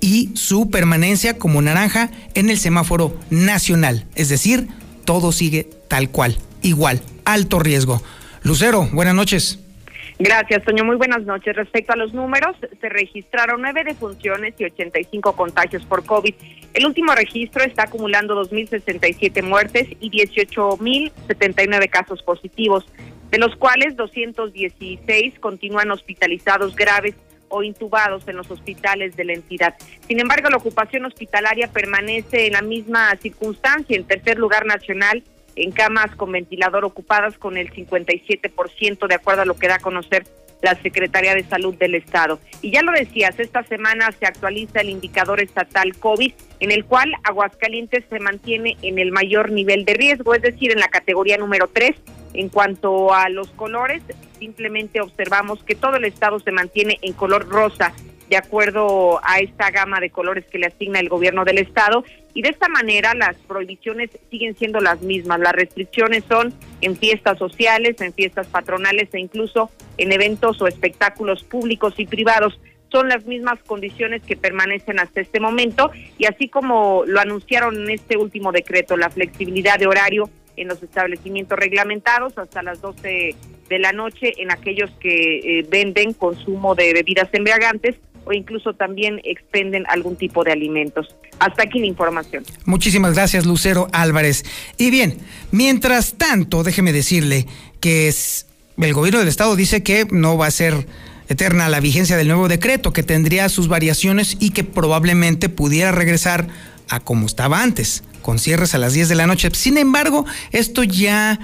y 0.00 0.30
su 0.34 0.68
permanencia 0.68 1.38
como 1.38 1.62
naranja 1.62 2.10
en 2.34 2.50
el 2.50 2.58
semáforo 2.58 3.16
nacional. 3.30 4.04
Es 4.16 4.30
decir, 4.30 4.66
todo 5.04 5.30
sigue 5.30 5.70
tal 5.86 6.10
cual, 6.10 6.36
igual, 6.62 7.02
alto 7.24 7.60
riesgo. 7.60 8.02
Lucero, 8.42 8.88
buenas 8.92 9.14
noches. 9.14 9.60
Gracias, 10.18 10.64
Toño. 10.64 10.82
Muy 10.84 10.96
buenas 10.96 11.24
noches. 11.24 11.54
Respecto 11.54 11.92
a 11.92 11.96
los 11.96 12.14
números, 12.14 12.56
se 12.80 12.88
registraron 12.88 13.60
nueve 13.60 13.84
defunciones 13.84 14.54
y 14.58 14.64
85 14.64 15.36
contagios 15.36 15.84
por 15.84 16.06
COVID. 16.06 16.34
El 16.72 16.86
último 16.86 17.14
registro 17.14 17.62
está 17.62 17.82
acumulando 17.84 18.34
2.067 18.42 19.42
muertes 19.42 19.88
y 20.00 20.10
18.079 20.10 21.90
casos 21.90 22.22
positivos, 22.22 22.86
de 23.30 23.38
los 23.38 23.56
cuales 23.56 23.96
216 23.96 25.38
continúan 25.38 25.90
hospitalizados 25.90 26.74
graves 26.74 27.14
o 27.48 27.62
intubados 27.62 28.26
en 28.26 28.36
los 28.36 28.50
hospitales 28.50 29.16
de 29.16 29.24
la 29.24 29.34
entidad. 29.34 29.74
Sin 30.08 30.18
embargo, 30.18 30.48
la 30.48 30.56
ocupación 30.56 31.04
hospitalaria 31.04 31.68
permanece 31.68 32.46
en 32.46 32.54
la 32.54 32.62
misma 32.62 33.14
circunstancia, 33.16 33.96
en 33.96 34.04
tercer 34.04 34.38
lugar 34.38 34.64
nacional 34.64 35.22
en 35.56 35.72
camas 35.72 36.14
con 36.14 36.32
ventilador 36.32 36.84
ocupadas 36.84 37.36
con 37.38 37.56
el 37.56 37.72
57%, 37.72 39.08
de 39.08 39.14
acuerdo 39.14 39.42
a 39.42 39.46
lo 39.46 39.56
que 39.56 39.68
da 39.68 39.76
a 39.76 39.80
conocer 39.80 40.24
la 40.62 40.74
Secretaría 40.76 41.34
de 41.34 41.44
Salud 41.44 41.74
del 41.74 41.94
Estado. 41.94 42.38
Y 42.62 42.70
ya 42.70 42.82
lo 42.82 42.92
decías, 42.92 43.38
esta 43.38 43.62
semana 43.64 44.10
se 44.12 44.26
actualiza 44.26 44.80
el 44.80 44.90
indicador 44.90 45.40
estatal 45.40 45.96
COVID, 45.96 46.32
en 46.60 46.70
el 46.70 46.84
cual 46.84 47.12
Aguascalientes 47.24 48.04
se 48.08 48.18
mantiene 48.20 48.76
en 48.82 48.98
el 48.98 49.12
mayor 49.12 49.50
nivel 49.50 49.84
de 49.84 49.94
riesgo, 49.94 50.34
es 50.34 50.42
decir, 50.42 50.72
en 50.72 50.80
la 50.80 50.88
categoría 50.88 51.36
número 51.36 51.68
3. 51.72 51.94
En 52.34 52.48
cuanto 52.48 53.14
a 53.14 53.28
los 53.28 53.50
colores, 53.50 54.02
simplemente 54.38 55.00
observamos 55.00 55.62
que 55.62 55.74
todo 55.74 55.96
el 55.96 56.04
estado 56.04 56.38
se 56.40 56.52
mantiene 56.52 56.98
en 57.02 57.12
color 57.14 57.48
rosa 57.48 57.94
de 58.28 58.36
acuerdo 58.36 59.20
a 59.22 59.38
esta 59.38 59.70
gama 59.70 60.00
de 60.00 60.10
colores 60.10 60.44
que 60.46 60.58
le 60.58 60.66
asigna 60.66 61.00
el 61.00 61.08
gobierno 61.08 61.44
del 61.44 61.58
estado 61.58 62.04
y 62.34 62.42
de 62.42 62.50
esta 62.50 62.68
manera 62.68 63.14
las 63.14 63.36
prohibiciones 63.36 64.10
siguen 64.30 64.56
siendo 64.56 64.80
las 64.80 65.00
mismas. 65.00 65.40
Las 65.40 65.52
restricciones 65.52 66.24
son 66.28 66.52
en 66.80 66.96
fiestas 66.96 67.38
sociales, 67.38 68.00
en 68.00 68.12
fiestas 68.12 68.46
patronales 68.48 69.08
e 69.14 69.20
incluso 69.20 69.70
en 69.96 70.12
eventos 70.12 70.60
o 70.60 70.66
espectáculos 70.66 71.44
públicos 71.44 71.94
y 71.98 72.06
privados. 72.06 72.60
Son 72.90 73.08
las 73.08 73.24
mismas 73.26 73.58
condiciones 73.66 74.22
que 74.22 74.36
permanecen 74.36 74.98
hasta 74.98 75.20
este 75.20 75.40
momento 75.40 75.90
y 76.18 76.26
así 76.26 76.48
como 76.48 77.04
lo 77.06 77.20
anunciaron 77.20 77.76
en 77.76 77.90
este 77.90 78.16
último 78.16 78.52
decreto, 78.52 78.96
la 78.96 79.10
flexibilidad 79.10 79.78
de 79.78 79.86
horario 79.86 80.28
en 80.56 80.68
los 80.68 80.82
establecimientos 80.82 81.58
reglamentados 81.58 82.36
hasta 82.38 82.62
las 82.62 82.80
12 82.80 83.34
de 83.68 83.78
la 83.78 83.92
noche 83.92 84.34
en 84.38 84.50
aquellos 84.50 84.90
que 85.00 85.38
eh, 85.38 85.66
venden 85.68 86.12
consumo 86.12 86.74
de 86.74 86.92
bebidas 86.92 87.28
embriagantes 87.32 87.96
o 88.26 88.32
incluso 88.32 88.74
también 88.74 89.20
expenden 89.24 89.84
algún 89.88 90.16
tipo 90.16 90.44
de 90.44 90.52
alimentos. 90.52 91.14
Hasta 91.38 91.62
aquí 91.62 91.78
la 91.78 91.86
información. 91.86 92.44
Muchísimas 92.64 93.14
gracias, 93.14 93.46
Lucero 93.46 93.88
Álvarez. 93.92 94.44
Y 94.76 94.90
bien, 94.90 95.16
mientras 95.52 96.14
tanto, 96.14 96.62
déjeme 96.64 96.92
decirle 96.92 97.46
que 97.80 98.12
el 98.78 98.92
gobierno 98.92 99.20
del 99.20 99.28
estado 99.28 99.56
dice 99.56 99.82
que 99.82 100.06
no 100.10 100.36
va 100.36 100.46
a 100.46 100.50
ser 100.50 100.86
eterna 101.28 101.68
la 101.68 101.80
vigencia 101.80 102.16
del 102.16 102.28
nuevo 102.28 102.48
decreto, 102.48 102.92
que 102.92 103.02
tendría 103.02 103.48
sus 103.48 103.68
variaciones 103.68 104.36
y 104.40 104.50
que 104.50 104.64
probablemente 104.64 105.48
pudiera 105.48 105.92
regresar 105.92 106.48
a 106.88 107.00
como 107.00 107.26
estaba 107.26 107.62
antes, 107.62 108.04
con 108.22 108.38
cierres 108.38 108.74
a 108.74 108.78
las 108.78 108.92
10 108.92 109.08
de 109.08 109.14
la 109.14 109.26
noche. 109.26 109.50
Sin 109.52 109.78
embargo, 109.78 110.24
esto 110.52 110.82
ya 110.82 111.38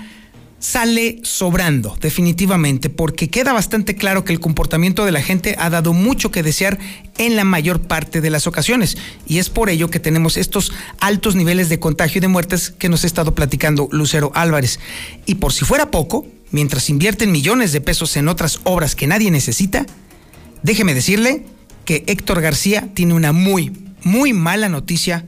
sale 0.62 1.18
sobrando, 1.24 1.98
definitivamente, 2.00 2.88
porque 2.88 3.28
queda 3.28 3.52
bastante 3.52 3.96
claro 3.96 4.24
que 4.24 4.32
el 4.32 4.38
comportamiento 4.38 5.04
de 5.04 5.10
la 5.10 5.20
gente 5.20 5.56
ha 5.58 5.70
dado 5.70 5.92
mucho 5.92 6.30
que 6.30 6.44
desear 6.44 6.78
en 7.18 7.34
la 7.34 7.42
mayor 7.42 7.80
parte 7.80 8.20
de 8.20 8.30
las 8.30 8.46
ocasiones. 8.46 8.96
Y 9.26 9.38
es 9.38 9.50
por 9.50 9.70
ello 9.70 9.90
que 9.90 9.98
tenemos 9.98 10.36
estos 10.36 10.72
altos 11.00 11.34
niveles 11.34 11.68
de 11.68 11.80
contagio 11.80 12.18
y 12.18 12.20
de 12.20 12.28
muertes 12.28 12.70
que 12.70 12.88
nos 12.88 13.02
ha 13.02 13.08
estado 13.08 13.34
platicando 13.34 13.88
Lucero 13.90 14.30
Álvarez. 14.36 14.78
Y 15.26 15.34
por 15.34 15.52
si 15.52 15.64
fuera 15.64 15.90
poco, 15.90 16.28
mientras 16.52 16.88
invierten 16.90 17.32
millones 17.32 17.72
de 17.72 17.80
pesos 17.80 18.16
en 18.16 18.28
otras 18.28 18.60
obras 18.62 18.94
que 18.94 19.08
nadie 19.08 19.32
necesita, 19.32 19.84
déjeme 20.62 20.94
decirle 20.94 21.44
que 21.84 22.04
Héctor 22.06 22.40
García 22.40 22.88
tiene 22.94 23.14
una 23.14 23.32
muy, 23.32 23.72
muy 24.04 24.32
mala 24.32 24.68
noticia 24.68 25.26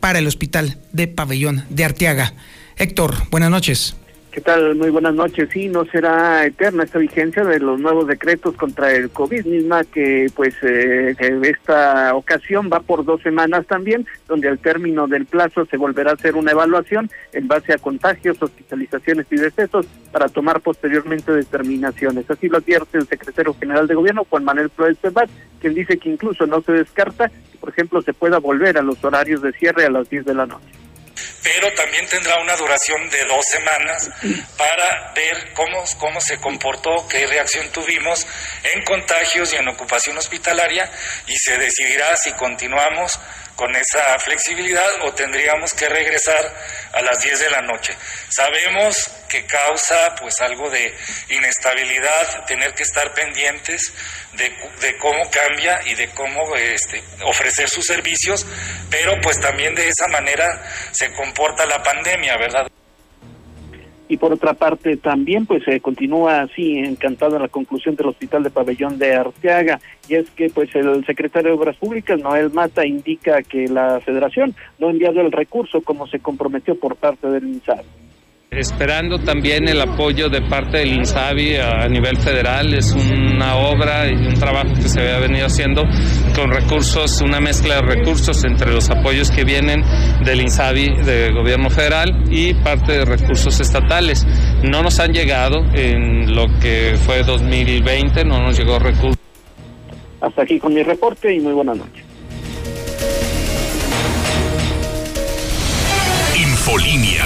para 0.00 0.18
el 0.18 0.26
hospital 0.26 0.80
de 0.92 1.06
Pabellón 1.06 1.66
de 1.70 1.84
Arteaga. 1.84 2.34
Héctor, 2.76 3.14
buenas 3.30 3.50
noches. 3.50 3.94
¿Qué 4.36 4.42
tal? 4.42 4.74
Muy 4.74 4.90
buenas 4.90 5.14
noches. 5.14 5.48
Sí, 5.50 5.70
no 5.70 5.86
será 5.86 6.44
eterna 6.44 6.84
esta 6.84 6.98
vigencia 6.98 7.42
de 7.42 7.58
los 7.58 7.80
nuevos 7.80 8.06
decretos 8.06 8.54
contra 8.54 8.92
el 8.92 9.08
COVID, 9.08 9.46
misma 9.46 9.82
que 9.82 10.26
pues 10.36 10.54
eh, 10.62 11.16
esta 11.42 12.14
ocasión 12.14 12.68
va 12.70 12.80
por 12.80 13.06
dos 13.06 13.22
semanas 13.22 13.64
también, 13.66 14.06
donde 14.28 14.48
al 14.48 14.58
término 14.58 15.06
del 15.06 15.24
plazo 15.24 15.64
se 15.64 15.78
volverá 15.78 16.10
a 16.10 16.14
hacer 16.16 16.36
una 16.36 16.50
evaluación 16.50 17.10
en 17.32 17.48
base 17.48 17.72
a 17.72 17.78
contagios, 17.78 18.36
hospitalizaciones 18.42 19.24
y 19.30 19.36
decesos 19.36 19.86
para 20.12 20.28
tomar 20.28 20.60
posteriormente 20.60 21.32
determinaciones. 21.32 22.30
Así 22.30 22.50
lo 22.50 22.58
advierte 22.58 22.98
el 22.98 23.08
secretario 23.08 23.54
general 23.54 23.86
de 23.86 23.94
gobierno, 23.94 24.26
Juan 24.28 24.44
Manuel 24.44 24.68
Flores 24.68 24.98
Cebat, 25.00 25.30
quien 25.62 25.72
dice 25.72 25.96
que 25.96 26.10
incluso 26.10 26.46
no 26.46 26.60
se 26.60 26.72
descarta 26.72 27.30
que, 27.30 27.56
por 27.58 27.70
ejemplo, 27.70 28.02
se 28.02 28.12
pueda 28.12 28.38
volver 28.38 28.76
a 28.76 28.82
los 28.82 29.02
horarios 29.02 29.40
de 29.40 29.52
cierre 29.52 29.86
a 29.86 29.90
las 29.90 30.10
10 30.10 30.26
de 30.26 30.34
la 30.34 30.44
noche 30.44 30.85
pero 31.46 31.72
también 31.74 32.04
tendrá 32.08 32.40
una 32.40 32.56
duración 32.56 33.08
de 33.08 33.22
dos 33.22 33.46
semanas 33.46 34.10
para 34.58 35.12
ver 35.14 35.52
cómo, 35.52 35.84
cómo 35.96 36.20
se 36.20 36.38
comportó, 36.38 37.06
qué 37.08 37.24
reacción 37.24 37.70
tuvimos 37.70 38.26
en 38.64 38.82
contagios 38.82 39.52
y 39.52 39.56
en 39.56 39.68
ocupación 39.68 40.18
hospitalaria 40.18 40.90
y 41.28 41.36
se 41.36 41.56
decidirá 41.56 42.16
si 42.16 42.32
continuamos 42.32 43.20
con 43.54 43.74
esa 43.74 44.18
flexibilidad 44.18 44.88
o 45.02 45.14
tendríamos 45.14 45.72
que 45.72 45.88
regresar 45.88 46.54
a 46.92 47.00
las 47.00 47.20
10 47.20 47.38
de 47.40 47.50
la 47.50 47.62
noche. 47.62 47.96
Sabemos 48.28 49.10
que 49.28 49.46
causa 49.46 50.14
pues 50.20 50.40
algo 50.40 50.68
de 50.68 50.94
inestabilidad 51.30 52.44
tener 52.46 52.74
que 52.74 52.82
estar 52.82 53.12
pendientes 53.14 53.92
de, 54.34 54.96
cómo 54.98 55.30
cambia 55.30 55.80
y 55.86 55.94
de 55.94 56.08
cómo 56.10 56.54
este, 56.56 57.02
ofrecer 57.24 57.68
sus 57.68 57.86
servicios, 57.86 58.46
pero 58.90 59.18
pues 59.22 59.40
también 59.40 59.74
de 59.74 59.88
esa 59.88 60.06
manera 60.08 60.46
se 60.92 61.10
comporta 61.12 61.35
la 61.68 61.82
pandemia, 61.82 62.36
¿verdad? 62.38 62.66
y 64.08 64.16
por 64.16 64.32
otra 64.32 64.54
parte 64.54 64.96
también 64.96 65.46
pues 65.46 65.64
se 65.64 65.80
continúa 65.80 66.42
así 66.42 66.78
encantado 66.78 67.36
en 67.36 67.42
la 67.42 67.48
conclusión 67.48 67.96
del 67.96 68.08
hospital 68.08 68.42
de 68.42 68.50
pabellón 68.50 68.98
de 68.98 69.14
Arteaga 69.14 69.80
y 70.08 70.14
es 70.14 70.30
que 70.30 70.48
pues 70.48 70.74
el 70.74 71.04
secretario 71.06 71.50
de 71.50 71.56
Obras 71.56 71.76
Públicas 71.76 72.18
Noel 72.20 72.50
Mata 72.52 72.86
indica 72.86 73.42
que 73.42 73.68
la 73.68 74.00
Federación 74.00 74.54
no 74.78 74.88
ha 74.88 74.90
enviado 74.90 75.20
el 75.20 75.32
recurso 75.32 75.80
como 75.80 76.06
se 76.06 76.20
comprometió 76.20 76.78
por 76.78 76.96
parte 76.96 77.28
del 77.28 77.48
INSAR. 77.48 77.82
Esperando 78.56 79.18
también 79.18 79.68
el 79.68 79.78
apoyo 79.82 80.30
de 80.30 80.40
parte 80.40 80.78
del 80.78 80.94
INSABI 80.94 81.56
a 81.56 81.88
nivel 81.88 82.16
federal, 82.16 82.72
es 82.72 82.90
una 82.92 83.56
obra 83.56 84.08
y 84.08 84.14
un 84.14 84.32
trabajo 84.32 84.72
que 84.72 84.88
se 84.88 84.98
había 84.98 85.18
venido 85.18 85.44
haciendo 85.44 85.82
con 86.34 86.50
recursos, 86.50 87.20
una 87.20 87.38
mezcla 87.38 87.74
de 87.74 87.82
recursos 87.82 88.42
entre 88.44 88.72
los 88.72 88.88
apoyos 88.88 89.30
que 89.30 89.44
vienen 89.44 89.82
del 90.24 90.40
INSABI 90.40 91.02
de 91.04 91.32
gobierno 91.32 91.68
federal 91.68 92.24
y 92.30 92.54
parte 92.54 92.92
de 92.92 93.04
recursos 93.04 93.60
estatales. 93.60 94.26
No 94.62 94.82
nos 94.82 95.00
han 95.00 95.12
llegado 95.12 95.62
en 95.74 96.34
lo 96.34 96.46
que 96.58 96.94
fue 97.04 97.24
2020, 97.24 98.24
no 98.24 98.40
nos 98.40 98.58
llegó 98.58 98.78
recursos. 98.78 99.18
Hasta 100.22 100.42
aquí 100.42 100.58
con 100.58 100.72
mi 100.72 100.82
reporte 100.82 101.34
y 101.34 101.40
muy 101.40 101.52
buenas 101.52 101.76
noches. 101.76 102.04
Infolinia. 106.34 107.24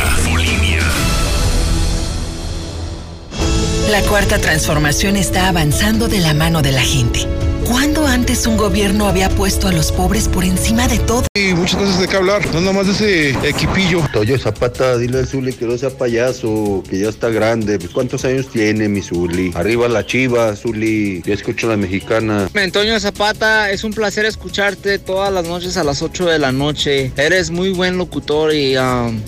La 3.90 4.02
cuarta 4.02 4.38
transformación 4.38 5.16
está 5.16 5.48
avanzando 5.48 6.06
de 6.06 6.20
la 6.20 6.32
mano 6.32 6.62
de 6.62 6.70
la 6.70 6.80
gente 6.80 7.26
¿Cuándo 7.70 8.04
antes 8.04 8.48
un 8.48 8.56
gobierno 8.56 9.06
había 9.06 9.28
puesto 9.28 9.68
a 9.68 9.72
los 9.72 9.92
pobres 9.92 10.26
por 10.26 10.44
encima 10.44 10.88
de 10.88 10.98
todo? 10.98 11.24
Y 11.34 11.54
muchas 11.54 11.76
cosas 11.76 12.00
de 12.00 12.08
qué 12.08 12.16
hablar, 12.16 12.42
no 12.52 12.60
nomás 12.60 12.86
de 12.86 12.92
ese 12.92 13.48
equipillo. 13.48 14.02
Toyo 14.12 14.36
Zapata, 14.38 14.98
dile 14.98 15.18
al 15.18 15.26
Zuli 15.28 15.52
que 15.52 15.66
no 15.66 15.78
sea 15.78 15.90
payaso, 15.90 16.82
que 16.90 16.98
ya 16.98 17.08
está 17.08 17.28
grande. 17.28 17.78
Pues, 17.78 17.92
¿Cuántos 17.92 18.24
años 18.24 18.48
tiene 18.50 18.88
mi 18.88 19.02
Zuli? 19.02 19.52
Arriba 19.54 19.88
la 19.88 20.04
chiva, 20.04 20.56
Zuli. 20.56 21.22
Ya 21.24 21.34
escucho 21.34 21.68
la 21.68 21.76
mexicana. 21.76 22.48
Antonio 22.54 22.98
Zapata, 22.98 23.70
es 23.70 23.84
un 23.84 23.92
placer 23.92 24.24
escucharte 24.24 24.98
todas 24.98 25.32
las 25.32 25.46
noches 25.46 25.76
a 25.76 25.84
las 25.84 26.02
8 26.02 26.26
de 26.26 26.38
la 26.40 26.50
noche. 26.50 27.12
Eres 27.16 27.50
muy 27.50 27.70
buen 27.70 27.98
locutor 27.98 28.52
y 28.52 28.76
um, 28.76 29.20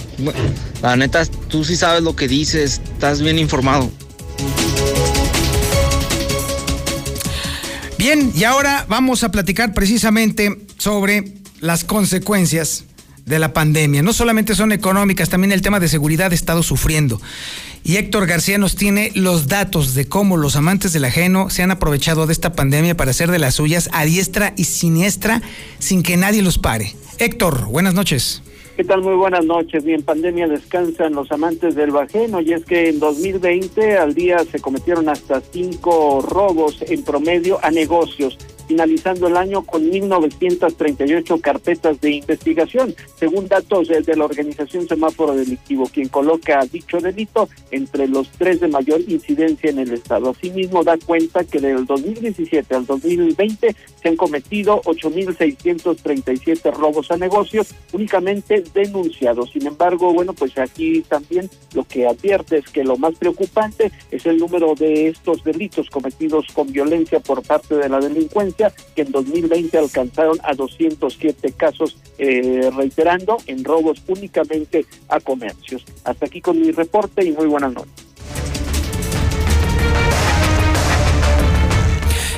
la 0.83 0.97
neta, 0.97 1.25
tú 1.49 1.63
sí 1.63 1.77
sabes 1.77 2.03
lo 2.03 2.17
que 2.17 2.27
dices, 2.27 2.81
estás 2.93 3.21
bien 3.21 3.39
informado. 3.39 3.89
Bien, 7.99 8.33
y 8.35 8.43
ahora 8.43 8.85
vamos 8.89 9.23
a 9.23 9.31
platicar 9.31 9.73
precisamente 9.75 10.59
sobre 10.77 11.35
las 11.61 11.85
consecuencias 11.85 12.85
de 13.27 13.39
la 13.39 13.53
pandemia. 13.53 14.03
No 14.03 14.13
solamente 14.13 14.55
son 14.55 14.73
económicas, 14.73 15.29
también 15.29 15.53
el 15.53 15.63
tema 15.63 15.79
de 15.79 15.89
seguridad 15.89 16.33
ha 16.33 16.35
estado 16.35 16.65
sufriendo. 16.65 17.21
Y 17.85 17.97
Héctor 17.97 18.27
García 18.27 18.59
nos 18.59 18.77
tiene 18.77 19.13
los 19.15 19.49
datos 19.49 19.95
de 19.95 20.09
cómo 20.09 20.37
los 20.37 20.57
amantes 20.57 20.93
del 20.93 21.05
ajeno 21.05 21.51
se 21.51 21.63
han 21.63 21.71
aprovechado 21.71 22.27
de 22.27 22.33
esta 22.33 22.53
pandemia 22.53 22.97
para 22.97 23.13
hacer 23.13 23.31
de 23.31 23.39
las 23.39 23.55
suyas 23.55 23.89
a 23.93 24.05
diestra 24.05 24.53
y 24.57 24.65
siniestra 24.65 25.43
sin 25.79 26.03
que 26.03 26.17
nadie 26.17 26.43
los 26.43 26.59
pare. 26.59 26.95
Héctor, 27.19 27.67
buenas 27.67 27.95
noches. 27.95 28.43
¿Qué 28.75 28.85
tal? 28.85 29.03
Muy 29.03 29.17
buenas 29.17 29.45
noches. 29.45 29.85
Bien, 29.85 30.03
pandemia 30.03 30.49
descansan 30.49 31.13
los 31.13 31.31
amantes 31.31 31.75
del 31.75 31.91
bajeno 31.91 32.41
y 32.41 32.55
es 32.55 32.65
que 32.65 32.89
en 32.89 33.01
2020 33.01 33.99
al 33.99 34.15
día 34.15 34.39
se 34.51 34.61
cometieron 34.61 35.11
hasta 35.11 35.43
cinco 35.43 36.23
robos 36.23 36.81
en 36.81 37.05
promedio 37.05 37.59
a 37.63 37.71
negocios 37.71 38.39
finalizando 38.73 39.27
el 39.27 39.37
año 39.37 39.63
con 39.65 39.83
1.938 39.83 41.41
carpetas 41.43 42.01
de 42.01 42.13
investigación, 42.13 42.95
según 43.17 43.47
datos 43.47 43.89
de 43.89 44.17
la 44.17 44.25
organización 44.25 44.89
Semáforo 44.89 45.35
Delictivo, 45.35 45.87
quien 45.93 46.09
coloca 46.09 46.65
dicho 46.65 46.99
delito 46.99 47.51
entre 47.71 48.09
los 48.09 48.31
tres 48.31 48.61
de 48.61 48.69
mayor 48.69 49.03
incidencia 49.07 49.69
en 49.69 49.81
el 49.81 49.93
Estado. 49.93 50.31
Asimismo, 50.31 50.83
da 50.83 50.97
cuenta 50.97 51.45
que 51.45 51.61
del 51.61 51.85
2017 51.85 52.75
al 52.75 52.87
2020 52.87 53.77
se 54.03 54.09
han 54.09 54.17
cometido 54.17 54.81
8.637 54.85 56.73
robos 56.73 57.11
a 57.11 57.19
negocios, 57.19 57.75
únicamente 57.93 58.65
denunciados. 58.73 59.51
Sin 59.51 59.67
embargo, 59.67 60.15
bueno, 60.15 60.33
pues 60.33 60.57
aquí 60.57 61.03
también 61.03 61.51
lo 61.75 61.85
que 61.85 62.07
advierte 62.07 62.57
es 62.57 62.65
que 62.71 62.85
lo 62.85 62.97
más 62.97 63.17
preocupante 63.17 63.93
es 64.11 64.25
el 64.25 64.39
número 64.39 64.75
de 64.75 65.09
estos 65.09 65.45
delitos 65.45 65.91
cometidos 65.91 66.47
con 66.55 66.73
violencia 66.73 67.21
por 67.21 67.43
parte 67.43 67.75
de 67.75 67.91
la 67.91 68.01
delincuencia 68.01 68.62
que 68.71 69.03
en 69.03 69.13
2020 69.13 69.79
alcanzaron 69.79 70.39
a 70.43 70.55
207 70.55 71.53
casos, 71.53 71.97
eh, 72.19 72.71
reiterando 72.77 73.39
en 73.47 73.65
robos 73.65 74.03
únicamente 74.07 74.87
a 75.09 75.21
comercios. 75.21 75.85
Hasta 76.05 76.27
aquí 76.27 76.41
con 76.41 76.61
mi 76.61 76.71
reporte 76.71 77.25
y 77.25 77.33
muy 77.33 77.47
buenas 77.47 77.73
noches. 77.73 78.13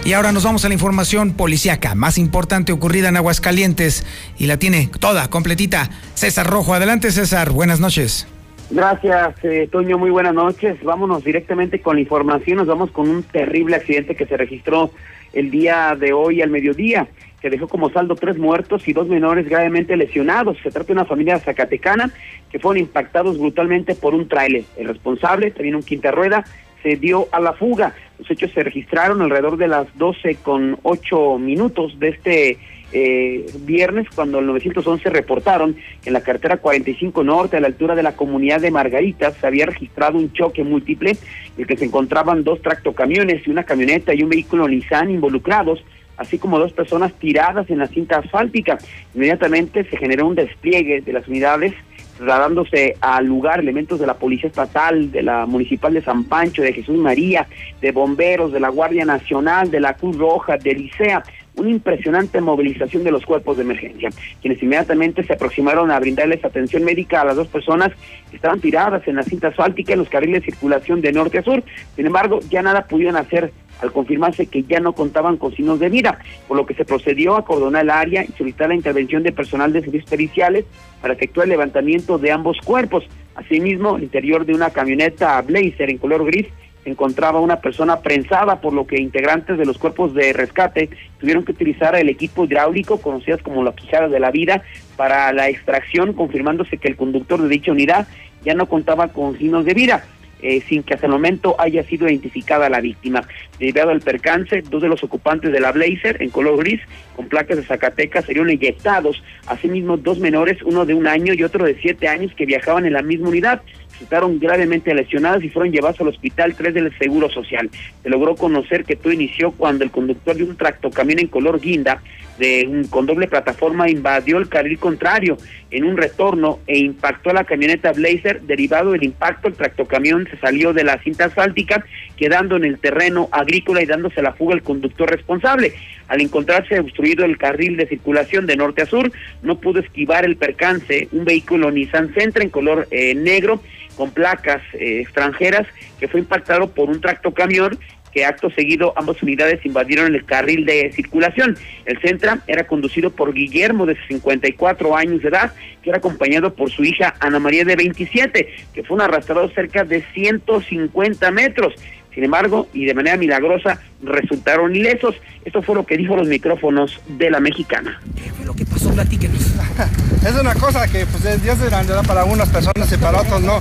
Y 0.05 0.13
ahora 0.13 0.33
nos 0.33 0.45
vamos 0.45 0.63
a 0.67 0.69
la 0.69 0.75
información 0.75 1.33
policíaca 1.33 1.95
más 1.95 2.19
importante 2.19 2.73
ocurrida 2.73 3.09
en 3.09 3.17
Aguascalientes 3.17 4.05
y 4.39 4.47
la 4.47 4.59
tiene 4.59 4.91
toda, 5.01 5.29
completita. 5.29 5.89
César 6.13 6.47
Rojo, 6.47 6.75
adelante 6.75 7.11
César, 7.11 7.51
buenas 7.51 7.81
noches. 7.81 8.27
Gracias, 8.69 9.37
eh, 9.45 9.67
Toño, 9.73 9.97
muy 9.97 10.11
buenas 10.11 10.35
noches. 10.35 10.83
Vámonos 10.83 11.25
directamente 11.25 11.81
con 11.81 11.97
la 11.97 12.03
información, 12.03 12.59
nos 12.59 12.67
vamos 12.67 12.91
con 12.91 13.09
un 13.09 13.23
terrible 13.23 13.77
accidente 13.77 14.15
que 14.15 14.27
se 14.27 14.37
registró 14.37 14.91
el 15.35 15.51
día 15.51 15.97
de 15.99 16.13
hoy 16.13 16.43
al 16.43 16.51
mediodía. 16.51 17.09
Se 17.43 17.51
dejó 17.51 17.69
como 17.69 17.91
saldo 17.91 18.15
tres 18.15 18.39
muertos 18.39 18.89
y 18.89 18.95
dos 18.95 19.07
menores 19.09 19.49
gravemente 19.49 19.97
lesionados. 19.97 20.57
Se 20.63 20.71
trata 20.71 20.87
de 20.87 20.93
una 20.95 21.05
familia 21.05 21.39
zacatecana 21.39 22.11
que 22.51 22.59
fueron 22.59 22.81
impactados 22.81 23.39
brutalmente 23.39 23.95
por 23.95 24.15
un 24.15 24.29
tráiler. 24.29 24.65
El 24.79 24.89
responsable, 24.89 25.51
también 25.51 25.75
un 25.75 25.83
quinta 25.83 26.11
rueda, 26.11 26.45
se 26.83 26.97
dio 26.97 27.29
a 27.33 27.41
la 27.41 27.53
fuga. 27.53 27.95
Los 28.19 28.31
hechos 28.31 28.53
se 28.53 28.63
registraron 28.63 29.23
alrededor 29.23 29.57
de 29.57 29.69
las 29.69 29.87
12 29.99 30.37
con 30.37 30.79
8 30.83 31.39
minutos 31.39 31.99
de 31.99 32.09
este 32.09 32.59
eh, 32.93 33.45
viernes 33.61 34.07
cuando 34.15 34.39
el 34.39 34.47
911 34.47 35.11
reportaron 35.11 35.75
en 36.05 36.13
la 36.13 36.21
carretera 36.21 36.59
45 36.59 37.25
Norte, 37.25 37.57
a 37.57 37.61
la 37.61 37.67
altura 37.67 37.97
de 37.97 38.05
la 38.05 38.15
comunidad 38.15 38.61
de 38.61 38.71
Margaritas, 38.71 39.35
se 39.35 39.47
había 39.47 39.67
registrado 39.67 40.17
un 40.17 40.33
choque 40.33 40.63
múltiple 40.63 41.11
en 41.11 41.19
el 41.59 41.67
que 41.67 41.77
se 41.77 41.87
encontraban 41.87 42.45
dos 42.45 42.63
tractocamiones 42.63 43.47
y 43.47 43.51
una 43.51 43.65
camioneta 43.65 44.15
y 44.15 44.23
un 44.23 44.29
vehículo 44.29 44.69
Nissan 44.69 45.11
involucrados 45.11 45.83
así 46.17 46.39
como 46.39 46.59
dos 46.59 46.73
personas 46.73 47.13
tiradas 47.15 47.69
en 47.71 47.79
la 47.79 47.89
cinta 47.89 48.19
asfáltica. 48.19 48.79
Inmediatamente 49.15 49.85
se 49.85 49.97
generó 49.97 50.29
un 50.29 50.37
despliegue 50.37 51.01
de 51.01 51.13
las 51.13 51.27
unidades 51.27 51.75
trasladándose 52.17 52.97
al 53.01 53.27
lugar 53.27 53.61
elementos 53.61 53.99
de 53.99 54.07
la 54.07 54.15
Policía 54.15 54.49
Estatal, 54.49 55.11
de 55.11 55.23
la 55.23 55.47
Municipal 55.47 55.95
de 55.95 56.03
San 56.03 56.25
Pancho, 56.25 56.63
de 56.63 56.73
Jesús 56.73 56.97
María, 56.97 57.47
de 57.81 57.93
Bomberos, 57.93 58.53
de 58.53 58.61
la 58.61 58.69
Guardia 58.69 59.05
Nacional, 59.05 59.71
de 59.71 59.81
la 59.81 59.95
Cruz 59.95 60.17
Roja, 60.17 60.57
de 60.57 60.75
Licea, 60.75 61.23
una 61.57 61.71
impresionante 61.71 62.41
movilización 62.41 63.05
de 63.05 63.11
los 63.11 63.25
cuerpos 63.25 63.57
de 63.57 63.63
emergencia, 63.63 64.11
quienes 64.41 64.63
inmediatamente 64.63 65.23
se 65.25 65.35
aproximaron 65.35 65.91
a 65.91 66.01
brindarles 66.01 66.45
atención 66.45 66.85
médica 66.85 67.21
a 67.21 67.25
las 67.25 67.37
dos 67.37 67.49
personas 67.49 67.93
que 68.31 68.37
estaban 68.37 68.61
tiradas 68.61 69.07
en 69.07 69.17
la 69.17 69.23
cinta 69.23 69.49
asfáltica 69.49 69.93
en 69.93 70.01
los 70.01 70.09
carriles 70.09 70.43
de 70.43 70.53
circulación 70.53 71.01
de 71.01 71.13
norte 71.13 71.39
a 71.39 71.43
sur. 71.43 71.63
Sin 71.97 72.07
embargo, 72.07 72.41
ya 72.51 72.63
nada 72.63 72.87
pudieron 72.87 73.17
hacer 73.17 73.53
al 73.81 73.93
confirmarse 73.93 74.47
que 74.47 74.63
ya 74.63 74.81
no 74.81 74.93
contaban 74.93 75.37
con 75.37 75.55
signos 75.55 75.81
de 75.81 75.89
vida, 75.89 76.19
por 76.47 76.57
lo 76.57 76.65
que 76.65 76.75
se 76.75 76.85
procedió 76.85 77.35
a 77.35 77.41
acordonar 77.41 77.83
el 77.83 77.91
área 77.91 78.25
y 78.25 78.29
solicitar 78.29 78.69
la 78.69 78.77
intervención 78.77 79.23
de 79.23 79.33
personal 79.33 79.73
de 79.73 79.81
servicios 79.81 80.09
periciales 80.09 80.65
para 81.01 81.15
efectuar 81.15 81.45
el 81.45 81.51
levantamiento 81.51 82.19
de 82.19 82.33
ambos 82.33 82.59
cuerpos. 82.65 83.05
Asimismo, 83.35 83.97
el 83.97 84.05
interior 84.05 84.47
de 84.47 84.55
una 84.55 84.71
camioneta 84.71 85.41
Blazer 85.43 85.91
en 85.91 85.99
color 85.99 86.25
gris 86.25 86.47
encontraba 86.85 87.41
una 87.41 87.61
persona 87.61 88.01
prensada, 88.01 88.61
por 88.61 88.73
lo 88.73 88.87
que 88.87 89.01
integrantes 89.01 89.59
de 89.59 89.65
los 89.65 89.79
cuerpos 89.79 90.15
de 90.15 90.33
rescate 90.33 90.91
tuvieron 91.19 91.45
que 91.45 91.53
utilizar 91.53 91.95
el 91.97 92.09
equipo 92.09 92.45
hidráulico, 92.45 93.01
conocidas 93.01 93.43
como 93.43 93.63
las 93.63 93.75
quijadas 93.75 94.11
de 94.11 94.21
la 94.21 94.31
vida, 94.31 94.63
para 94.97 95.33
la 95.33 95.49
extracción, 95.49 96.13
confirmándose 96.13 96.79
que 96.79 96.89
el 96.89 96.97
conductor 96.97 97.41
de 97.41 97.49
dicha 97.49 97.73
unidad 97.73 98.07
ya 98.45 98.55
no 98.55 98.69
contaba 98.69 99.09
con 99.09 99.37
signos 99.39 99.65
de 99.65 99.75
vida. 99.75 100.05
Eh, 100.43 100.61
sin 100.69 100.83
que 100.83 100.93
hasta 100.93 101.07
el 101.07 101.13
momento 101.13 101.57
haya 101.59 101.83
sido 101.85 102.07
identificada 102.07 102.69
la 102.69 102.83
víctima. 102.83 103.27
Debido 103.59 103.89
al 103.89 104.03
percance, 104.03 104.61
dos 104.61 104.83
de 104.83 104.89
los 104.89 105.03
ocupantes 105.03 105.51
de 105.51 105.59
la 105.59 105.73
Blazer 105.73 106.21
en 106.21 106.29
color 106.29 106.59
gris 106.59 106.83
con 107.17 107.29
placas 107.29 107.57
de 107.57 107.65
Zacatecas 107.65 108.27
serían 108.27 108.51
eyectados. 108.51 109.23
Asimismo, 109.47 109.97
dos 109.97 110.19
menores, 110.19 110.63
uno 110.63 110.85
de 110.85 110.93
un 110.93 111.07
año 111.07 111.33
y 111.33 111.45
otro 111.45 111.65
de 111.65 111.77
siete 111.81 112.09
años 112.09 112.35
que 112.37 112.45
viajaban 112.45 112.85
en 112.85 112.93
la 112.93 113.01
misma 113.01 113.31
unidad 113.31 113.63
resultaron 113.95 114.39
gravemente 114.39 114.95
lesionados 114.95 115.43
y 115.45 115.49
fueron 115.49 115.73
llevados 115.73 116.01
al 116.01 116.09
hospital 116.09 116.55
3 116.55 116.75
del 116.75 116.99
Seguro 116.99 117.31
Social. 117.31 117.71
Se 118.03 118.11
logró 118.11 118.35
conocer 118.35 118.85
que 118.85 118.97
todo 118.97 119.13
inició 119.13 119.53
cuando 119.53 119.85
el 119.85 119.91
conductor 119.91 120.37
de 120.37 120.45
un 120.45 120.57
tractocamión 120.57 121.21
en 121.21 121.29
color 121.29 121.61
guinda 121.61 122.03
de 122.39 122.87
con 122.91 123.07
doble 123.07 123.29
plataforma 123.29 123.89
invadió 123.89 124.39
el 124.39 124.49
carril 124.49 124.79
contrario 124.79 125.39
en 125.71 125.85
un 125.85 125.97
retorno 125.97 126.59
e 126.67 126.79
impactó 126.79 127.31
a 127.31 127.35
la 127.35 127.45
camioneta 127.45 127.93
Blazer. 127.93 128.43
Derivado 128.43 128.93
del 128.93 129.05
impacto, 129.05 129.49
el 129.49 129.55
tractocamión 129.55 130.27
se 130.29 130.37
salió 130.39 130.73
de 130.73 130.85
la 130.85 130.99
cinta 131.03 131.27
asfáltica, 131.27 131.85
quedando 132.17 132.57
en 132.57 132.65
el 132.65 132.79
terreno 132.79 133.29
agrícola 133.31 133.83
y 133.83 133.87
dándose 133.87 134.23
la 134.23 134.33
fuga 134.33 134.55
el 134.55 134.63
conductor 134.63 135.11
responsable. 135.11 135.75
Al 136.09 136.21
encontrarse 136.21 136.79
obstruido 136.79 137.25
el 137.25 137.39
carril 137.39 137.77
de 137.77 137.87
circulación 137.87 138.47
de 138.47 138.57
norte 138.57 138.83
a 138.83 138.87
sur, 138.87 139.11
no 139.43 139.59
pudo 139.59 139.81
esquivar 139.81 140.25
el 140.25 140.37
percance 140.37 141.09
un 141.13 141.25
vehículo 141.25 141.71
Nissan 141.71 142.15
Sentra 142.15 142.43
en 142.43 142.51
color 142.51 142.87
eh, 142.91 143.15
negro 143.15 143.61
con 143.97 144.11
placas 144.11 144.63
eh, 144.75 145.01
extranjeras 145.01 145.67
que 145.99 146.09
fue 146.09 146.21
impactado 146.21 146.69
por 146.69 146.91
un 146.91 147.01
tractocamión 147.01 147.79
que 148.15 148.25
acto 148.25 148.49
seguido 148.51 148.95
ambas 148.97 149.21
unidades 149.23 149.67
invadieron 149.67 150.15
el 150.15 150.25
carril 150.25 150.65
de 150.65 150.93
circulación. 150.93 151.59
El 151.85 152.01
Centra 152.01 152.39
era 152.47 152.65
conducido 152.67 153.11
por 153.11 153.35
Guillermo 153.35 153.87
de 153.87 153.97
54 154.07 154.97
años 154.97 155.21
de 155.21 155.29
edad, 155.29 155.53
que 155.83 155.91
era 155.91 155.99
acompañado 155.99 156.55
por 156.55 156.71
su 156.71 156.85
hija 156.85 157.17
Ana 157.19 157.41
María 157.41 157.65
de 157.65 157.75
27, 157.75 158.55
que 158.73 158.85
fue 158.85 158.95
un 158.95 159.03
arrastrado 159.03 159.49
cerca 159.51 159.83
de 159.83 160.05
150 160.15 161.31
metros. 161.33 161.75
Sin 162.15 162.23
embargo, 162.23 162.69
y 162.73 162.85
de 162.85 162.95
manera 162.95 163.17
milagrosa, 163.17 163.81
resultaron 164.03 164.75
ilesos. 164.75 165.17
Esto 165.45 165.63
fue 165.63 165.75
lo 165.75 165.85
que 165.85 165.97
dijo 165.97 166.17
los 166.17 166.29
micrófonos 166.29 167.01
de 167.09 167.31
la 167.31 167.41
mexicana. 167.41 168.01
¿Qué 168.15 168.31
fue 168.31 168.47
lo 168.47 168.55
que 168.55 168.65
pasó? 168.65 168.91
Platíquenos. 168.91 169.41
Es 170.25 170.35
una 170.41 170.55
cosa 170.55 170.89
que 170.89 171.05
pues 171.05 171.43
Dios 171.43 171.59
es 171.61 171.67
grande 171.67 171.93
para 172.07 172.25
unas 172.25 172.49
personas 172.49 172.91
y 172.91 172.97
para 172.97 173.21
otros 173.21 173.43
no. 173.43 173.61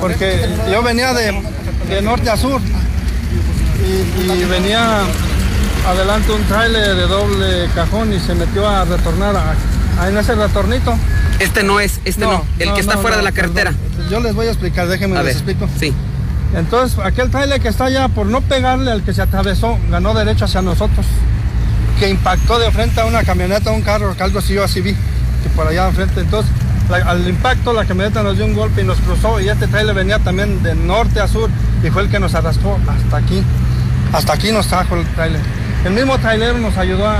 Porque 0.00 0.38
yo 0.70 0.84
venía 0.84 1.12
de, 1.12 1.34
de 1.88 2.00
norte 2.00 2.30
a 2.30 2.36
sur 2.36 2.60
y, 4.20 4.44
venía 4.44 5.00
adelante 5.88 6.30
un 6.30 6.44
trailer 6.44 6.94
de 6.94 7.08
doble 7.08 7.68
cajón 7.74 8.12
y 8.12 8.20
se 8.20 8.36
metió 8.36 8.68
a 8.68 8.84
retornar 8.84 9.34
a, 9.36 10.08
en 10.08 10.16
ese 10.16 10.36
retornito. 10.36 10.94
Este 11.40 11.64
no 11.64 11.80
es, 11.80 12.00
este 12.04 12.20
no, 12.20 12.44
el 12.60 12.72
que 12.72 12.80
está 12.80 12.98
fuera 12.98 13.16
de 13.16 13.24
la 13.24 13.32
carretera. 13.32 13.74
Yo 14.08 14.20
les 14.20 14.34
voy 14.34 14.46
a 14.46 14.50
explicar, 14.50 14.86
déjenme 14.86 15.20
les 15.24 15.36
explico. 15.36 15.68
Sí. 15.78 15.92
Entonces, 16.54 16.98
aquel 16.98 17.30
trailer 17.30 17.60
que 17.60 17.68
está 17.68 17.84
allá, 17.84 18.08
por 18.08 18.26
no 18.26 18.40
pegarle 18.40 18.90
al 18.90 19.02
que 19.02 19.12
se 19.14 19.22
atravesó, 19.22 19.78
ganó 19.90 20.14
derecho 20.14 20.44
hacia 20.44 20.62
nosotros. 20.62 21.06
que 21.98 22.08
impactó 22.08 22.58
de 22.58 22.70
frente 22.70 22.98
a 22.98 23.04
una 23.04 23.22
camioneta, 23.24 23.70
un 23.72 23.82
carro, 23.82 24.16
que 24.16 24.22
algo 24.22 24.38
así 24.38 24.54
yo 24.54 24.64
así 24.64 24.80
vi, 24.80 24.92
que 24.94 25.48
por 25.54 25.66
allá 25.66 25.86
enfrente. 25.86 26.20
Entonces, 26.22 26.50
la- 26.88 26.96
al 27.10 27.28
impacto 27.28 27.74
la 27.74 27.84
camioneta 27.84 28.22
nos 28.22 28.36
dio 28.38 28.46
un 28.46 28.54
golpe 28.54 28.80
y 28.80 28.84
nos 28.84 28.96
cruzó 29.00 29.38
y 29.38 29.50
este 29.50 29.66
trailer 29.66 29.94
venía 29.94 30.18
también 30.18 30.62
de 30.62 30.74
norte 30.74 31.20
a 31.20 31.28
sur 31.28 31.50
y 31.84 31.90
fue 31.90 32.00
el 32.04 32.08
que 32.08 32.18
nos 32.18 32.34
arrastró 32.34 32.78
hasta 32.88 33.18
aquí. 33.18 33.42
Hasta 34.14 34.32
aquí 34.32 34.50
nos 34.50 34.66
trajo 34.66 34.96
el 34.96 35.04
trailer. 35.08 35.42
El 35.84 35.92
mismo 35.92 36.16
trailer 36.18 36.54
nos 36.56 36.74
ayudó 36.78 37.06
a, 37.06 37.18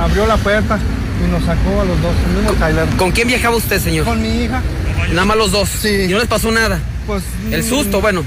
abrió 0.00 0.28
la 0.28 0.36
puerta 0.36 0.78
y 1.26 1.28
nos 1.32 1.42
sacó 1.44 1.80
a 1.80 1.84
los 1.84 2.00
dos, 2.00 2.12
el 2.28 2.36
mismo 2.36 2.52
trailer. 2.52 2.86
¿Con 2.96 3.10
quién 3.10 3.26
viajaba 3.26 3.56
usted, 3.56 3.80
señor? 3.80 4.04
Con 4.04 4.22
mi 4.22 4.28
hija. 4.44 4.62
Nada 5.10 5.24
más 5.24 5.36
los 5.36 5.50
dos. 5.50 5.68
Sí. 5.68 5.88
¿Y 6.08 6.12
no 6.12 6.18
les 6.20 6.28
pasó 6.28 6.52
nada? 6.52 6.78
Pues. 7.08 7.24
El 7.50 7.64
susto, 7.64 8.00
bueno. 8.00 8.22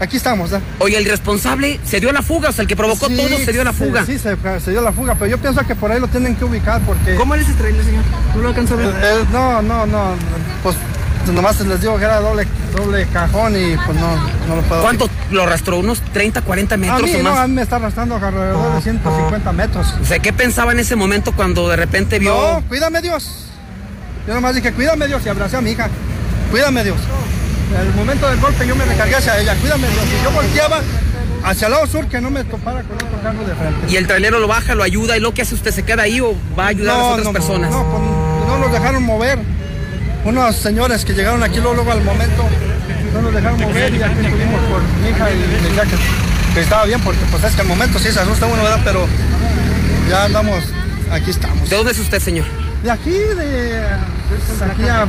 Aquí 0.00 0.16
estamos, 0.16 0.52
¿eh? 0.52 0.60
Oye, 0.78 0.96
el 0.96 1.04
responsable 1.04 1.80
se 1.84 1.98
dio 1.98 2.10
a 2.10 2.12
la 2.12 2.22
fuga, 2.22 2.50
o 2.50 2.52
sea, 2.52 2.62
el 2.62 2.68
que 2.68 2.76
provocó 2.76 3.08
Sí, 3.08 3.16
todo 3.16 3.36
se 3.36 3.52
dio 3.52 3.62
a 3.62 3.64
la 3.64 3.72
fuga. 3.72 4.06
Sí, 4.06 4.16
se, 4.18 4.36
se 4.60 4.70
dio 4.70 4.80
la 4.80 4.92
fuga, 4.92 5.14
pero 5.16 5.26
yo 5.26 5.38
pienso 5.38 5.60
que 5.66 5.74
por 5.74 5.90
ahí 5.90 5.98
lo 5.98 6.06
tienen 6.08 6.36
que 6.36 6.44
ubicar 6.44 6.80
porque... 6.82 7.16
¿Cómo 7.16 7.34
era 7.34 7.42
ese 7.42 7.52
trailer, 7.54 7.84
señor? 7.84 8.04
¿Tú 8.32 8.40
lo 8.40 8.48
alcanzas 8.48 8.78
a 8.78 8.82
ver? 8.82 8.94
Eh, 9.02 9.24
no, 9.32 9.60
no, 9.62 9.86
no, 9.86 10.14
pues 10.62 10.76
nomás 11.32 11.60
les 11.60 11.80
digo 11.80 11.98
que 11.98 12.04
era 12.04 12.20
doble, 12.20 12.46
doble 12.74 13.06
cajón 13.12 13.54
y 13.56 13.76
pues 13.76 13.98
no, 13.98 14.16
no 14.48 14.56
lo 14.56 14.62
puedo... 14.62 14.82
¿Cuánto 14.82 15.10
lo 15.32 15.42
arrastró? 15.42 15.78
¿Unos 15.78 16.00
30, 16.12 16.42
40 16.42 16.74
A 16.74 16.78
metros 16.78 17.02
mí 17.02 17.14
o 17.16 17.22
no, 17.24 17.30
más? 17.30 17.38
a 17.40 17.48
mí 17.48 17.54
me 17.54 17.62
está 17.62 17.76
arrastrando 17.76 18.14
alrededor 18.14 18.76
de 18.76 18.80
150 18.82 19.52
metros. 19.52 19.94
O 20.00 20.04
sea, 20.04 20.20
¿qué 20.20 20.32
pensaba 20.32 20.70
en 20.72 20.78
ese 20.78 20.94
momento 20.94 21.32
cuando 21.32 21.68
de 21.68 21.76
repente 21.76 22.18
vio... 22.20 22.34
No, 22.34 22.62
cuídame 22.68 23.02
Dios. 23.02 23.46
Yo 24.28 24.34
nomás 24.34 24.54
dije, 24.54 24.72
cuídame 24.72 25.06
Dios 25.08 25.22
y 25.26 25.28
abracé 25.28 25.56
a 25.56 25.60
mi 25.60 25.72
hija. 25.72 25.88
Cuídame 26.50 26.84
Dios. 26.84 26.98
El 27.76 27.94
momento 27.94 28.28
del 28.28 28.40
golpe 28.40 28.66
yo 28.66 28.74
me 28.74 28.84
recargué 28.84 29.16
hacia 29.16 29.38
ella, 29.40 29.54
cuídame. 29.56 29.86
Y 29.88 30.24
yo 30.24 30.30
volteaba 30.30 30.80
hacia 31.44 31.66
el 31.66 31.72
lado 31.72 31.86
sur 31.86 32.06
que 32.06 32.20
no 32.20 32.30
me 32.30 32.44
topara 32.44 32.82
con 32.82 32.96
otro 32.96 33.22
carro 33.22 33.44
de 33.44 33.54
frente. 33.54 33.92
Y 33.92 33.96
el 33.96 34.06
trailero 34.06 34.38
lo 34.38 34.48
baja, 34.48 34.74
lo 34.74 34.82
ayuda, 34.82 35.16
y 35.16 35.20
lo 35.20 35.32
que 35.34 35.42
hace 35.42 35.54
usted 35.54 35.72
se 35.72 35.84
queda 35.84 36.02
ahí 36.02 36.20
o 36.20 36.34
va 36.58 36.64
a 36.64 36.68
ayudar 36.68 36.96
a 36.96 36.98
las 36.98 37.06
No, 37.06 37.12
otras 37.12 37.26
no, 37.26 37.32
personas. 37.32 37.70
No, 37.70 37.84
pues, 37.84 38.48
no 38.48 38.58
nos 38.58 38.72
dejaron 38.72 39.02
mover. 39.02 39.38
Unos 40.24 40.56
señores 40.56 41.04
que 41.04 41.14
llegaron 41.14 41.42
aquí 41.42 41.56
luego, 41.56 41.74
luego 41.74 41.92
al 41.92 42.02
momento 42.02 42.44
no 43.14 43.22
nos 43.22 43.34
dejaron 43.34 43.60
mover 43.60 43.94
y 43.94 44.02
aquí 44.02 44.20
estuvimos 44.24 44.60
por 44.62 44.82
mi 44.82 45.08
hija 45.10 45.30
y 45.30 45.38
decía 45.62 45.82
que, 45.84 46.54
que 46.54 46.60
estaba 46.60 46.84
bien 46.84 47.00
porque 47.00 47.20
pues 47.30 47.44
es 47.44 47.54
que 47.54 47.60
al 47.62 47.66
momento 47.68 47.98
sí 47.98 48.10
se 48.12 48.20
asusta 48.20 48.46
uno, 48.46 48.62
¿verdad? 48.62 48.80
Pero 48.84 49.06
ya 50.10 50.24
andamos, 50.24 50.64
aquí 51.10 51.30
estamos. 51.30 51.70
¿De 51.70 51.76
dónde 51.76 51.92
es 51.92 51.98
usted, 51.98 52.20
señor? 52.20 52.46
De 52.82 52.90
aquí, 52.90 53.10
de 53.10 53.82
pues, 54.28 54.62
aquí 54.62 54.82
a, 54.82 55.02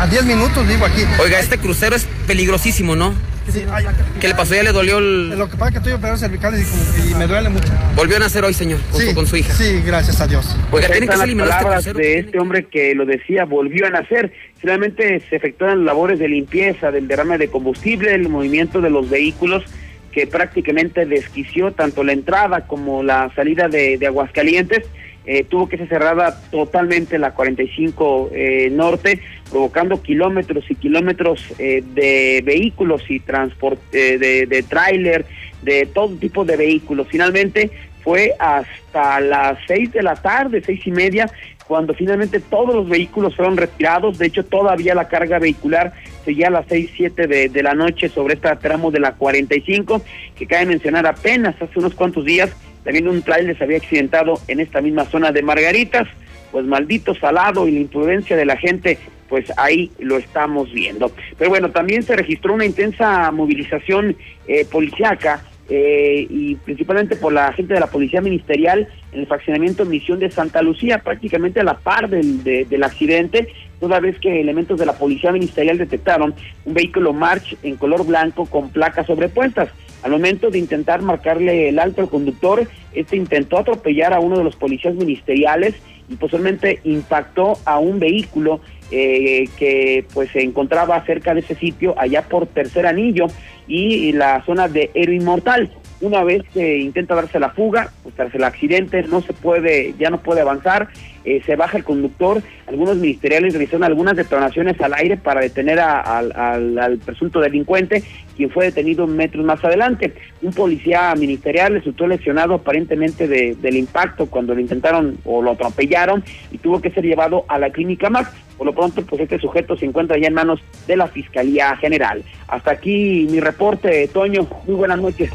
a 0.00 0.06
10 0.06 0.24
minutos 0.24 0.66
vivo 0.66 0.86
aquí. 0.86 1.02
Oiga, 1.20 1.40
este 1.40 1.58
crucero 1.58 1.96
es 1.96 2.06
peligrosísimo, 2.26 2.94
¿no? 2.94 3.14
Sí, 3.50 3.64
ay, 3.70 3.84
¿Qué 4.20 4.26
le 4.28 4.34
pasó? 4.34 4.54
¿Ya 4.56 4.64
le 4.64 4.72
dolió 4.72 4.98
el...? 4.98 5.30
Lo 5.38 5.48
que 5.48 5.56
pasa 5.56 5.66
es 5.66 5.72
que 5.72 5.78
estoy 5.78 5.92
operado 5.92 6.18
cervicales 6.18 6.66
y, 7.06 7.12
y 7.12 7.14
me 7.14 7.26
duele 7.28 7.48
mucho. 7.48 7.68
Volvió 7.94 8.16
a 8.16 8.18
nacer 8.20 8.44
hoy, 8.44 8.54
señor, 8.54 8.80
con, 8.90 9.00
su, 9.00 9.14
con 9.14 9.26
su 9.26 9.36
hija. 9.36 9.54
Sí, 9.54 9.82
gracias 9.86 10.20
a 10.20 10.26
Dios. 10.26 10.56
Oiga, 10.72 10.86
Ahí 10.88 10.92
tiene 10.92 11.06
que 11.06 11.16
ser 11.16 11.28
las 11.28 11.28
este 11.28 11.42
palabras 11.42 11.84
crucero. 11.84 11.98
de 11.98 12.18
este 12.18 12.38
hombre 12.40 12.64
que 12.66 12.94
lo 12.96 13.06
decía, 13.06 13.44
volvió 13.44 13.86
a 13.86 13.90
nacer. 13.90 14.32
Finalmente 14.58 15.22
se 15.30 15.36
efectúan 15.36 15.84
labores 15.84 16.18
de 16.18 16.28
limpieza 16.28 16.90
del 16.90 17.06
derrame 17.06 17.38
de 17.38 17.48
combustible, 17.48 18.14
el 18.14 18.28
movimiento 18.28 18.80
de 18.80 18.90
los 18.90 19.08
vehículos 19.08 19.62
que 20.10 20.26
prácticamente 20.26 21.06
desquició 21.06 21.72
tanto 21.72 22.02
la 22.02 22.12
entrada 22.12 22.66
como 22.66 23.02
la 23.04 23.30
salida 23.36 23.68
de, 23.68 23.96
de 23.98 24.06
Aguascalientes. 24.06 24.86
Eh, 25.26 25.44
tuvo 25.44 25.68
que 25.68 25.76
ser 25.76 25.88
cerrada 25.88 26.40
totalmente 26.52 27.18
la 27.18 27.34
45 27.34 28.30
eh, 28.32 28.68
Norte, 28.70 29.20
provocando 29.50 30.00
kilómetros 30.00 30.70
y 30.70 30.76
kilómetros 30.76 31.44
eh, 31.58 31.82
de 31.94 32.42
vehículos 32.44 33.02
y 33.08 33.18
transporte 33.18 34.18
de, 34.18 34.46
de 34.46 34.62
tráiler, 34.62 35.26
de 35.62 35.86
todo 35.86 36.14
tipo 36.16 36.44
de 36.44 36.56
vehículos. 36.56 37.08
Finalmente 37.10 37.72
fue 38.04 38.34
hasta 38.38 39.18
las 39.18 39.58
seis 39.66 39.92
de 39.92 40.04
la 40.04 40.14
tarde, 40.14 40.62
seis 40.64 40.86
y 40.86 40.92
media, 40.92 41.28
cuando 41.66 41.92
finalmente 41.92 42.38
todos 42.38 42.72
los 42.72 42.88
vehículos 42.88 43.34
fueron 43.34 43.56
retirados. 43.56 44.18
De 44.18 44.26
hecho, 44.26 44.44
todavía 44.44 44.94
la 44.94 45.08
carga 45.08 45.40
vehicular 45.40 45.92
seguía 46.24 46.46
a 46.46 46.50
las 46.50 46.66
seis, 46.68 46.90
siete 46.96 47.26
de, 47.26 47.48
de 47.48 47.62
la 47.64 47.74
noche 47.74 48.08
sobre 48.08 48.34
este 48.34 48.54
tramo 48.56 48.92
de 48.92 49.00
la 49.00 49.14
45, 49.14 50.02
que 50.36 50.46
cabe 50.46 50.66
mencionar 50.66 51.04
apenas 51.04 51.60
hace 51.60 51.78
unos 51.80 51.94
cuantos 51.94 52.24
días, 52.24 52.50
también 52.86 53.06
un 53.08 53.20
tráiler 53.20 53.58
se 53.58 53.64
había 53.64 53.76
accidentado 53.76 54.40
en 54.48 54.60
esta 54.60 54.80
misma 54.80 55.04
zona 55.04 55.30
de 55.32 55.42
Margaritas. 55.42 56.08
Pues 56.52 56.64
maldito 56.64 57.14
salado 57.14 57.68
y 57.68 57.72
la 57.72 57.80
imprudencia 57.80 58.34
de 58.36 58.46
la 58.46 58.56
gente, 58.56 58.98
pues 59.28 59.52
ahí 59.58 59.90
lo 59.98 60.16
estamos 60.16 60.72
viendo. 60.72 61.10
Pero 61.36 61.50
bueno, 61.50 61.70
también 61.70 62.02
se 62.02 62.16
registró 62.16 62.54
una 62.54 62.64
intensa 62.64 63.30
movilización 63.32 64.16
eh, 64.46 64.64
policiaca 64.64 65.42
eh, 65.68 66.24
y 66.30 66.54
principalmente 66.54 67.16
por 67.16 67.32
la 67.32 67.52
gente 67.52 67.74
de 67.74 67.80
la 67.80 67.88
Policía 67.88 68.20
Ministerial 68.22 68.88
en 69.12 69.20
el 69.20 69.26
fraccionamiento 69.26 69.84
Misión 69.84 70.20
de 70.20 70.30
Santa 70.30 70.62
Lucía, 70.62 70.98
prácticamente 70.98 71.60
a 71.60 71.64
la 71.64 71.76
par 71.76 72.08
del, 72.08 72.42
de- 72.44 72.64
del 72.64 72.84
accidente, 72.84 73.48
toda 73.80 73.98
vez 74.00 74.18
que 74.20 74.40
elementos 74.40 74.78
de 74.78 74.86
la 74.86 74.96
Policía 74.96 75.32
Ministerial 75.32 75.76
detectaron 75.76 76.32
un 76.64 76.72
vehículo 76.74 77.12
March 77.12 77.58
en 77.64 77.76
color 77.76 78.06
blanco 78.06 78.46
con 78.46 78.70
placas 78.70 79.06
sobrepuestas. 79.08 79.68
Al 80.02 80.10
momento 80.10 80.50
de 80.50 80.58
intentar 80.58 81.02
marcarle 81.02 81.68
el 81.68 81.78
alto 81.78 82.00
al 82.00 82.08
conductor, 82.08 82.66
este 82.92 83.16
intentó 83.16 83.58
atropellar 83.58 84.12
a 84.12 84.20
uno 84.20 84.38
de 84.38 84.44
los 84.44 84.56
policías 84.56 84.94
ministeriales 84.94 85.74
y 86.08 86.16
posiblemente 86.16 86.80
impactó 86.84 87.58
a 87.64 87.78
un 87.78 87.98
vehículo 87.98 88.60
eh, 88.90 89.48
que 89.58 90.04
pues 90.14 90.30
se 90.30 90.42
encontraba 90.42 91.04
cerca 91.04 91.34
de 91.34 91.40
ese 91.40 91.56
sitio, 91.56 91.94
allá 91.98 92.22
por 92.22 92.46
Tercer 92.46 92.86
Anillo 92.86 93.26
y 93.66 94.12
la 94.12 94.44
zona 94.44 94.68
de 94.68 94.90
Héroe 94.94 95.16
Inmortal. 95.16 95.70
Una 96.00 96.22
vez 96.24 96.42
que 96.52 96.76
intenta 96.78 97.14
darse 97.14 97.40
la 97.40 97.50
fuga, 97.50 97.90
pues 98.02 98.14
tras 98.14 98.34
el 98.34 98.44
accidente 98.44 99.02
no 99.04 99.22
se 99.22 99.32
puede, 99.32 99.94
ya 99.98 100.10
no 100.10 100.18
puede 100.20 100.42
avanzar, 100.42 100.88
eh, 101.24 101.40
se 101.46 101.56
baja 101.56 101.78
el 101.78 101.84
conductor, 101.84 102.42
algunos 102.66 102.96
ministeriales 102.96 103.54
realizaron 103.54 103.82
algunas 103.84 104.14
detonaciones 104.14 104.78
al 104.82 104.92
aire 104.92 105.16
para 105.16 105.40
detener 105.40 105.80
a- 105.80 106.00
al, 106.18 106.98
presunto 106.98 107.40
delincuente, 107.40 108.02
quien 108.36 108.50
fue 108.50 108.66
detenido 108.66 109.06
metros 109.06 109.44
más 109.46 109.64
adelante. 109.64 110.12
Un 110.42 110.52
policía 110.52 111.14
ministerial 111.14 111.72
resultó 111.72 112.06
lesionado 112.06 112.52
aparentemente 112.54 113.26
de- 113.26 113.54
del 113.54 113.76
impacto 113.76 114.26
cuando 114.26 114.54
lo 114.54 114.60
intentaron 114.60 115.16
o 115.24 115.40
lo 115.40 115.52
atropellaron 115.52 116.22
y 116.52 116.58
tuvo 116.58 116.82
que 116.82 116.90
ser 116.90 117.04
llevado 117.04 117.46
a 117.48 117.58
la 117.58 117.70
clínica 117.70 118.10
Max. 118.10 118.30
Por 118.58 118.66
lo 118.66 118.74
pronto, 118.74 119.02
pues 119.04 119.22
este 119.22 119.38
sujeto 119.38 119.76
se 119.76 119.86
encuentra 119.86 120.18
ya 120.18 120.28
en 120.28 120.34
manos 120.34 120.60
de 120.86 120.96
la 120.96 121.08
Fiscalía 121.08 121.74
General. 121.76 122.22
Hasta 122.48 122.72
aquí 122.72 123.26
mi 123.30 123.40
reporte, 123.40 124.08
Toño. 124.08 124.46
Muy 124.66 124.76
buenas 124.76 124.98
noches. 125.00 125.30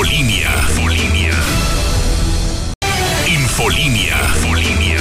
Infolinia. 0.00 0.50
Infolinia. 0.70 1.30
Infolinia. 3.28 4.16
Infolinia. 4.34 4.98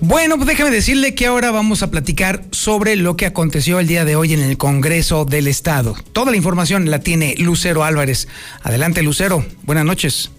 Bueno, 0.00 0.34
pues 0.34 0.48
déjame 0.48 0.72
decirle 0.72 1.14
que 1.14 1.26
ahora 1.26 1.52
vamos 1.52 1.84
a 1.84 1.92
platicar 1.92 2.42
sobre 2.50 2.96
lo 2.96 3.16
que 3.16 3.26
aconteció 3.26 3.78
el 3.78 3.86
día 3.86 4.04
de 4.04 4.16
hoy 4.16 4.32
en 4.32 4.40
el 4.40 4.58
Congreso 4.58 5.24
del 5.24 5.46
Estado. 5.46 5.94
Toda 6.12 6.32
la 6.32 6.36
información 6.36 6.90
la 6.90 6.98
tiene 6.98 7.36
Lucero 7.38 7.84
Álvarez. 7.84 8.26
Adelante, 8.64 9.04
Lucero. 9.04 9.46
Buenas 9.62 9.84
noches. 9.84 10.32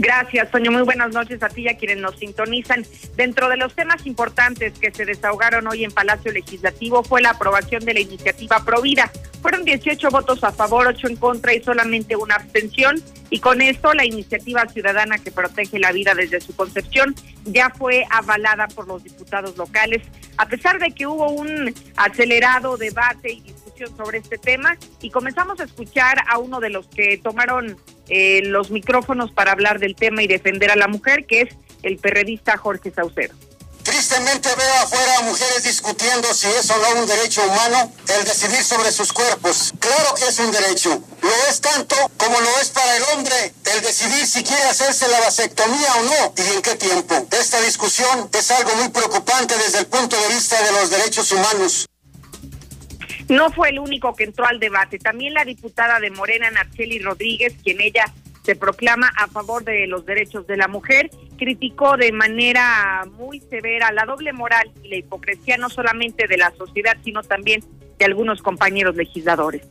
Gracias, 0.00 0.48
Toño. 0.52 0.70
Muy 0.70 0.82
buenas 0.82 1.12
noches 1.12 1.42
a 1.42 1.48
ti 1.48 1.62
y 1.62 1.68
a 1.68 1.76
quienes 1.76 1.98
nos 1.98 2.16
sintonizan. 2.16 2.86
Dentro 3.16 3.48
de 3.48 3.56
los 3.56 3.74
temas 3.74 4.06
importantes 4.06 4.78
que 4.78 4.92
se 4.92 5.04
desahogaron 5.04 5.66
hoy 5.66 5.82
en 5.82 5.90
Palacio 5.90 6.30
Legislativo 6.30 7.02
fue 7.02 7.20
la 7.20 7.30
aprobación 7.30 7.84
de 7.84 7.94
la 7.94 8.00
iniciativa 8.00 8.64
Provida. 8.64 9.10
Fueron 9.42 9.64
18 9.64 10.08
votos 10.10 10.44
a 10.44 10.52
favor, 10.52 10.86
8 10.86 11.08
en 11.08 11.16
contra 11.16 11.52
y 11.52 11.64
solamente 11.64 12.14
una 12.14 12.36
abstención. 12.36 13.02
Y 13.30 13.40
con 13.40 13.60
esto, 13.60 13.92
la 13.92 14.04
iniciativa 14.04 14.66
ciudadana 14.66 15.18
que 15.18 15.32
protege 15.32 15.80
la 15.80 15.90
vida 15.90 16.14
desde 16.14 16.40
su 16.40 16.54
concepción 16.54 17.16
ya 17.44 17.70
fue 17.70 18.04
avalada 18.08 18.68
por 18.68 18.86
los 18.86 19.02
diputados 19.02 19.56
locales. 19.56 20.02
A 20.36 20.46
pesar 20.46 20.78
de 20.78 20.92
que 20.92 21.08
hubo 21.08 21.28
un 21.30 21.74
acelerado 21.96 22.76
debate 22.76 23.32
y 23.32 23.52
sobre 23.86 24.18
este 24.18 24.38
tema, 24.38 24.76
y 25.00 25.10
comenzamos 25.10 25.60
a 25.60 25.64
escuchar 25.64 26.18
a 26.28 26.38
uno 26.38 26.60
de 26.60 26.70
los 26.70 26.88
que 26.88 27.18
tomaron 27.18 27.76
eh, 28.08 28.42
los 28.44 28.70
micrófonos 28.70 29.30
para 29.32 29.52
hablar 29.52 29.78
del 29.78 29.94
tema 29.94 30.22
y 30.22 30.26
defender 30.26 30.70
a 30.70 30.76
la 30.76 30.88
mujer, 30.88 31.26
que 31.26 31.42
es 31.42 31.54
el 31.82 31.98
perredista 31.98 32.56
Jorge 32.56 32.90
Saucedo. 32.90 33.34
Tristemente 33.88 34.50
veo 34.54 34.74
afuera 34.82 35.18
a 35.18 35.22
mujeres 35.22 35.62
discutiendo 35.62 36.34
si 36.34 36.46
es 36.46 36.70
o 36.70 36.76
no 36.76 37.00
un 37.00 37.06
derecho 37.06 37.42
humano 37.42 37.90
el 38.08 38.24
decidir 38.26 38.62
sobre 38.62 38.92
sus 38.92 39.14
cuerpos. 39.14 39.72
Claro 39.78 40.14
que 40.14 40.28
es 40.28 40.38
un 40.40 40.52
derecho. 40.52 41.02
Lo 41.22 41.34
es 41.48 41.60
tanto 41.62 41.96
como 42.18 42.38
lo 42.38 42.60
es 42.60 42.68
para 42.68 42.96
el 42.98 43.02
hombre 43.14 43.54
el 43.72 43.80
decidir 43.80 44.26
si 44.26 44.44
quiere 44.44 44.64
hacerse 44.64 45.08
la 45.08 45.20
vasectomía 45.20 45.94
o 45.94 46.02
no 46.02 46.34
y 46.36 46.54
en 46.54 46.60
qué 46.60 46.74
tiempo. 46.76 47.26
Esta 47.30 47.62
discusión 47.62 48.28
es 48.30 48.50
algo 48.50 48.74
muy 48.76 48.90
preocupante 48.90 49.56
desde 49.56 49.78
el 49.78 49.86
punto 49.86 50.20
de 50.20 50.34
vista 50.34 50.62
de 50.62 50.72
los 50.72 50.90
derechos 50.90 51.32
humanos. 51.32 51.88
No 53.28 53.50
fue 53.50 53.70
el 53.70 53.78
único 53.78 54.14
que 54.14 54.24
entró 54.24 54.46
al 54.46 54.58
debate. 54.58 54.98
También 54.98 55.34
la 55.34 55.44
diputada 55.44 56.00
de 56.00 56.10
Morena, 56.10 56.50
Nacheli 56.50 56.98
Rodríguez, 56.98 57.54
quien 57.62 57.80
ella 57.80 58.04
se 58.42 58.56
proclama 58.56 59.10
a 59.16 59.26
favor 59.26 59.62
de 59.64 59.86
los 59.86 60.06
derechos 60.06 60.46
de 60.46 60.56
la 60.56 60.68
mujer, 60.68 61.10
criticó 61.36 61.98
de 61.98 62.12
manera 62.12 63.04
muy 63.18 63.40
severa 63.40 63.92
la 63.92 64.06
doble 64.06 64.32
moral 64.32 64.70
y 64.82 64.88
la 64.88 64.96
hipocresía 64.96 65.58
no 65.58 65.68
solamente 65.68 66.26
de 66.26 66.38
la 66.38 66.50
sociedad, 66.56 66.96
sino 67.04 67.22
también 67.22 67.62
de 67.98 68.04
algunos 68.06 68.40
compañeros 68.40 68.96
legisladores 68.96 69.62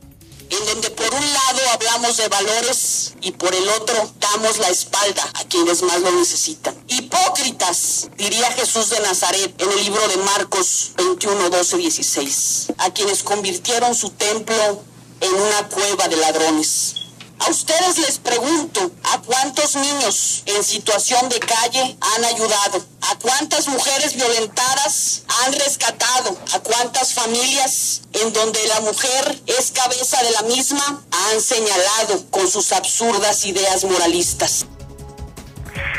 hablamos 1.68 2.16
de 2.16 2.28
valores 2.28 3.14
y 3.20 3.32
por 3.32 3.54
el 3.54 3.68
otro 3.70 4.10
damos 4.20 4.58
la 4.58 4.68
espalda 4.68 5.22
a 5.34 5.44
quienes 5.44 5.82
más 5.82 6.00
lo 6.00 6.10
necesitan. 6.12 6.74
Hipócritas, 6.88 8.08
diría 8.16 8.50
Jesús 8.52 8.90
de 8.90 9.00
Nazaret 9.00 9.54
en 9.60 9.70
el 9.70 9.84
libro 9.84 10.06
de 10.08 10.16
Marcos 10.18 10.92
21, 10.96 11.50
12, 11.50 11.76
16, 11.76 12.66
a 12.78 12.90
quienes 12.90 13.22
convirtieron 13.22 13.94
su 13.94 14.10
templo 14.10 14.82
en 15.20 15.34
una 15.34 15.68
cueva 15.68 16.08
de 16.08 16.16
ladrones. 16.16 16.94
A 17.40 17.50
ustedes 17.50 17.98
les 17.98 18.18
pregunto, 18.18 18.90
¿a 19.04 19.20
cuántos 19.22 19.76
niños 19.76 20.42
en 20.46 20.62
situación 20.64 21.28
de 21.28 21.38
calle 21.38 21.96
han 22.00 22.24
ayudado? 22.24 22.84
¿A 23.02 23.18
cuántas 23.18 23.68
mujeres 23.68 24.16
violentadas 24.16 25.22
han 25.44 25.52
rescatado? 25.52 26.36
¿A 26.54 26.60
cuántas 26.60 27.14
familias 27.14 28.02
en 28.12 28.32
donde 28.32 28.58
la 28.66 28.80
mujer 28.80 29.38
es 29.46 29.70
cabeza 29.70 30.22
de 30.22 30.32
la 30.32 30.42
misma 30.42 31.04
han 31.10 31.40
señalado 31.40 32.28
con 32.30 32.48
sus 32.48 32.72
absurdas 32.72 33.46
ideas 33.46 33.84
moralistas? 33.84 34.66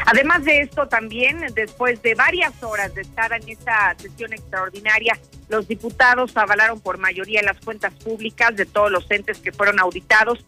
Además 0.05 0.43
de 0.43 0.61
esto, 0.61 0.87
también 0.87 1.45
después 1.53 2.01
de 2.01 2.15
varias 2.15 2.51
horas 2.63 2.93
de 2.95 3.01
estar 3.01 3.31
en 3.31 3.47
esta 3.47 3.95
sesión 3.97 4.33
extraordinaria, 4.33 5.17
los 5.47 5.67
diputados 5.67 6.35
avalaron 6.35 6.79
por 6.79 6.97
mayoría 6.97 7.41
las 7.43 7.59
cuentas 7.63 7.93
públicas 7.93 8.55
de 8.55 8.65
todos 8.65 8.91
los 8.91 9.09
entes 9.09 9.39
que 9.39 9.51
fueron 9.51 9.79
auditados 9.79 10.39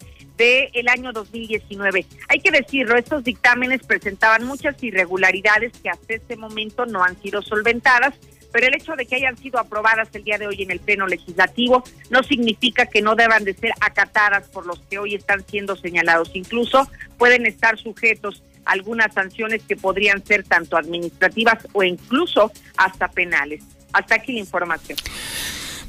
del 0.41 0.87
año 0.87 1.11
2019. 1.11 2.05
Hay 2.27 2.39
que 2.39 2.51
decirlo, 2.51 2.97
estos 2.97 3.23
dictámenes 3.23 3.83
presentaban 3.85 4.43
muchas 4.43 4.81
irregularidades 4.81 5.71
que 5.83 5.89
hasta 5.89 6.15
este 6.15 6.35
momento 6.35 6.85
no 6.87 7.03
han 7.03 7.21
sido 7.21 7.41
solventadas, 7.43 8.15
pero 8.51 8.67
el 8.67 8.75
hecho 8.75 8.95
de 8.95 9.05
que 9.05 9.15
hayan 9.15 9.37
sido 9.37 9.59
aprobadas 9.59 10.09
el 10.13 10.23
día 10.23 10.39
de 10.39 10.47
hoy 10.47 10.63
en 10.63 10.71
el 10.71 10.79
Pleno 10.79 11.05
Legislativo 11.05 11.83
no 12.09 12.23
significa 12.23 12.87
que 12.87 13.01
no 13.01 13.15
deban 13.15 13.43
de 13.43 13.53
ser 13.53 13.71
acatadas 13.79 14.47
por 14.49 14.65
los 14.65 14.79
que 14.89 14.97
hoy 14.97 15.13
están 15.13 15.45
siendo 15.47 15.75
señalados. 15.75 16.31
Incluso 16.33 16.89
pueden 17.17 17.45
estar 17.45 17.77
sujetos 17.77 18.43
a 18.65 18.71
algunas 18.71 19.13
sanciones 19.13 19.61
que 19.63 19.77
podrían 19.77 20.25
ser 20.25 20.43
tanto 20.43 20.75
administrativas 20.75 21.67
o 21.71 21.83
incluso 21.83 22.51
hasta 22.77 23.07
penales. 23.09 23.63
Hasta 23.93 24.15
aquí 24.15 24.33
la 24.33 24.39
información. 24.39 24.97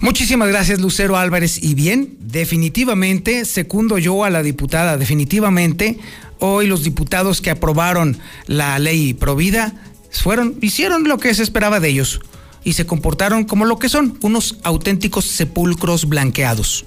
Muchísimas 0.03 0.49
gracias, 0.49 0.81
Lucero 0.81 1.17
Álvarez. 1.17 1.63
Y 1.63 1.77
bien, 1.77 2.17
definitivamente, 2.19 3.45
secundo 3.45 3.99
yo 3.99 4.25
a 4.25 4.31
la 4.31 4.43
diputada, 4.43 4.97
definitivamente, 4.97 5.97
hoy 6.41 6.67
los 6.67 6.83
diputados 6.83 7.41
que 7.41 7.51
aprobaron 7.51 8.19
la 8.49 8.81
ley 8.81 9.15
Provida 9.15 9.73
fueron, 10.11 10.59
hicieron 10.61 11.05
lo 11.05 11.19
que 11.19 11.33
se 11.33 11.45
esperaba 11.45 11.79
de 11.79 11.91
ellos 11.91 12.21
y 12.65 12.73
se 12.73 12.85
comportaron 12.85 13.45
como 13.45 13.65
lo 13.65 13.79
que 13.79 13.89
son, 13.89 14.19
unos 14.23 14.59
auténticos 14.65 15.25
sepulcros 15.25 16.09
blanqueados. 16.09 16.85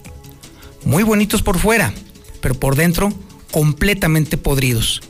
Muy 0.83 1.03
bonitos 1.03 1.41
por 1.41 1.57
fuera, 1.57 1.93
pero 2.41 2.55
por 2.55 2.75
dentro 2.75 3.13
completamente 3.49 4.35
podridos. 4.35 5.01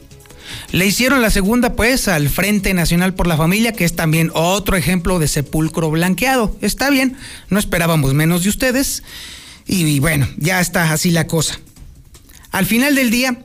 Le 0.71 0.85
hicieron 0.85 1.21
la 1.21 1.29
segunda, 1.29 1.73
pues, 1.73 2.07
al 2.07 2.29
Frente 2.29 2.73
Nacional 2.73 3.13
por 3.13 3.27
la 3.27 3.37
Familia, 3.37 3.73
que 3.73 3.85
es 3.85 3.95
también 3.95 4.31
otro 4.33 4.75
ejemplo 4.75 5.19
de 5.19 5.27
sepulcro 5.27 5.89
blanqueado. 5.91 6.55
Está 6.61 6.89
bien, 6.89 7.17
no 7.49 7.59
esperábamos 7.59 8.13
menos 8.13 8.43
de 8.43 8.49
ustedes. 8.49 9.03
Y, 9.65 9.99
bueno, 9.99 10.27
ya 10.37 10.61
está 10.61 10.91
así 10.91 11.11
la 11.11 11.27
cosa. 11.27 11.59
Al 12.51 12.65
final 12.65 12.95
del 12.95 13.09
día, 13.09 13.37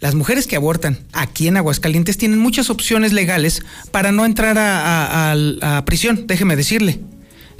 las 0.00 0.14
mujeres 0.14 0.46
que 0.46 0.56
abortan 0.56 0.98
aquí 1.12 1.48
en 1.48 1.56
Aguascalientes 1.56 2.18
tienen 2.18 2.38
muchas 2.38 2.70
opciones 2.70 3.12
legales 3.12 3.62
para 3.90 4.12
no 4.12 4.24
entrar 4.26 4.58
a, 4.58 5.32
a 5.32 5.84
prisión, 5.84 6.26
déjeme 6.26 6.56
decirle 6.56 7.00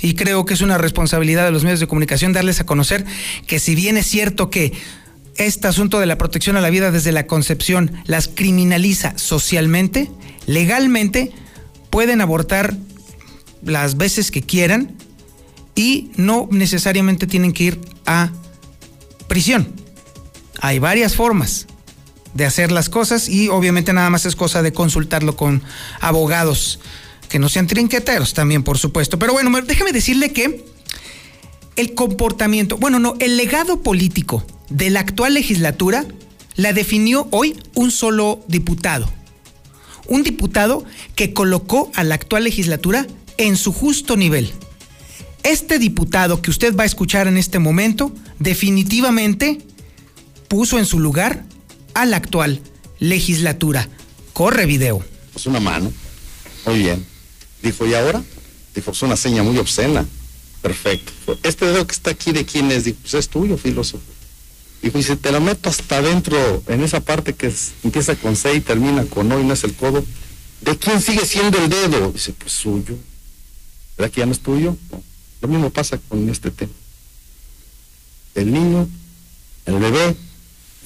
y 0.01 0.15
creo 0.15 0.45
que 0.45 0.55
es 0.55 0.61
una 0.61 0.79
responsabilidad 0.79 1.45
de 1.45 1.51
los 1.51 1.65
medios 1.65 1.81
de 1.81 1.87
comunicación 1.87 2.33
darles 2.33 2.61
a 2.61 2.67
conocer 2.67 3.05
que 3.47 3.59
si 3.59 3.75
bien 3.75 3.97
es 3.97 4.07
cierto 4.07 4.51
que 4.51 4.73
este 5.37 5.69
asunto 5.69 6.01
de 6.01 6.07
la 6.07 6.19
protección 6.19 6.57
a 6.57 6.61
la 6.61 6.71
vida 6.71 6.91
desde 6.91 7.13
la 7.13 7.27
concepción 7.27 7.93
las 8.07 8.29
criminaliza 8.29 9.17
socialmente, 9.19 10.11
legalmente 10.47 11.33
pueden 11.91 12.21
abortar 12.21 12.77
las 13.63 13.97
veces 13.97 14.31
que 14.31 14.43
quieran 14.43 14.97
y 15.75 16.11
no 16.17 16.49
necesariamente 16.51 17.27
tienen 17.27 17.53
que 17.53 17.65
ir 17.65 17.81
a 18.07 18.31
prisión. 19.29 19.73
Hay 20.61 20.79
varias 20.79 21.15
formas 21.15 21.67
de 22.35 22.45
hacer 22.45 22.73
las 22.73 22.89
cosas 22.89 23.29
y 23.29 23.49
obviamente 23.49 23.93
nada 23.93 24.11
más 24.11 24.27
es 24.27 24.37
cosa 24.37 24.63
de 24.63 24.73
consultarlo 24.73 25.37
con 25.37 25.63
abogados 26.01 26.81
que 27.29 27.39
no 27.39 27.49
sean 27.49 27.67
trinqueteros 27.67 28.35
también, 28.35 28.63
por 28.63 28.79
supuesto. 28.79 29.19
Pero 29.19 29.33
bueno, 29.33 29.51
déjeme 29.63 29.93
decirle 29.93 30.33
que 30.33 30.65
el 31.77 31.95
comportamiento, 31.95 32.77
bueno, 32.77 32.99
no, 32.99 33.15
el 33.19 33.37
legado 33.37 33.83
político 33.83 34.45
de 34.71 34.91
la 34.91 35.01
actual 35.01 35.35
legislatura 35.35 36.07
la 36.57 36.73
definió 36.73 37.27
hoy 37.31 37.57
un 37.75 37.91
solo 37.91 38.41
diputado. 38.49 39.11
Un 40.07 40.23
diputado 40.23 40.85
que 41.15 41.33
colocó 41.33 41.91
a 41.95 42.05
la 42.05 42.15
actual 42.15 42.45
legislatura 42.45 43.07
en 43.39 43.57
su 43.57 43.73
justo 43.73 44.17
nivel. 44.17 44.53
Este 45.43 45.79
diputado 45.79 46.41
que 46.41 46.51
usted 46.51 46.75
va 46.77 46.85
a 46.85 46.87
escuchar 46.87 47.27
en 47.27 47.37
este 47.37 47.59
momento 47.59 48.13
definitivamente 48.39 49.59
puso 50.49 50.79
en 50.79 50.87
su 50.87 51.01
lugar 51.01 51.45
a 51.95 52.07
la 52.07 52.17
actual 52.17 52.61
legislatura. 52.99 53.89
Corre 54.33 54.67
video. 54.67 55.05
Es 55.35 55.47
una 55.47 55.61
mano. 55.61 55.93
Muy 56.67 56.79
bien. 56.79 57.05
Dijo, 57.63 57.87
¿y 57.87 57.95
ahora? 57.95 58.23
Dijo, 58.75 58.91
es 58.93 59.03
una 59.03 59.17
seña 59.17 59.43
muy 59.43 59.59
obscena. 59.59 60.07
Perfecto. 60.65 61.39
Este 61.43 61.67
dedo 61.67 61.87
que 61.87 61.93
está 61.93 62.13
aquí, 62.13 62.33
¿de 62.33 62.47
quién 62.47 62.73
es? 62.73 62.85
Pues 62.85 63.13
es 63.13 63.29
tuyo, 63.29 63.59
filósofo. 63.59 64.03
Y 64.81 65.03
si 65.03 65.15
te 65.17 65.31
lo 65.31 65.39
meto 65.39 65.69
hasta 65.69 65.99
adentro, 65.99 66.63
en 66.69 66.83
esa 66.83 67.01
parte 67.01 67.35
que 67.35 67.53
empieza 67.83 68.17
con 68.17 68.35
C 68.35 68.55
y 68.55 68.61
termina 68.63 69.05
con 69.05 69.31
O 69.31 69.39
y 69.39 69.45
no 69.45 69.53
es 69.53 69.63
el 69.65 69.75
codo, 69.75 70.03
¿de 70.63 70.79
quién 70.79 71.03
sigue 71.03 71.27
siendo 71.27 71.59
el 71.59 71.69
dedo? 71.69 72.13
Dice, 72.13 72.33
pues 72.33 72.53
suyo. 72.53 72.97
¿Verdad 73.99 74.11
que 74.11 74.21
ya 74.21 74.27
no 74.27 74.33
es 74.33 74.41
tuyo? 74.41 74.75
Lo 75.43 75.49
mismo 75.49 75.69
pasa 75.69 75.99
con 76.09 76.27
este 76.31 76.51
tema. 76.51 76.73
El 78.35 78.51
niño, 78.51 78.89
el 79.67 79.79
bebé, 79.79 80.17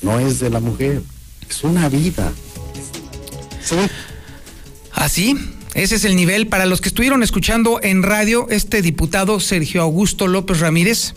no 0.03 0.19
es 0.19 0.41
de 0.41 0.51
la 0.51 0.59
mujer, 0.59 1.03
es 1.49 1.62
una 1.62 1.88
vida. 1.88 2.33
Así, 4.93 5.38
ese 5.79 5.95
es 5.95 6.05
el 6.05 6.17
nivel. 6.17 6.49
Para 6.49 6.67
los 6.67 6.81
que 6.81 6.88
estuvieron 6.88 7.23
escuchando 7.23 7.79
en 7.83 8.03
radio, 8.03 8.49
este 8.51 8.83
diputado 8.83 9.38
Sergio 9.38 9.81
Augusto 9.81 10.27
López 10.27 10.59
Ramírez 10.59 11.14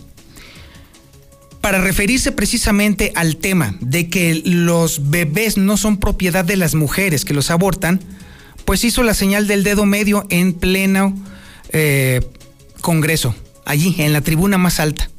para 1.61 1.81
referirse 1.81 2.31
precisamente 2.31 3.11
al 3.15 3.37
tema 3.37 3.75
de 3.81 4.07
que 4.07 4.41
los 4.45 5.09
bebés 5.09 5.57
no 5.57 5.77
son 5.77 5.97
propiedad 5.97 6.45
de 6.45 6.57
las 6.57 6.75
mujeres 6.75 7.25
que 7.25 7.33
los 7.33 7.49
abortan, 7.49 7.99
pues 8.65 8.83
hizo 8.83 9.01
la 9.01 9.15
señal 9.15 9.47
del 9.47 9.63
dedo 9.63 9.85
medio 9.87 10.27
en 10.29 10.53
pleno 10.53 11.15
eh, 11.69 12.21
Congreso, 12.81 13.35
allí, 13.65 13.95
en 13.97 14.13
la 14.13 14.21
tribuna 14.21 14.59
más 14.59 14.79
alta. 14.79 15.09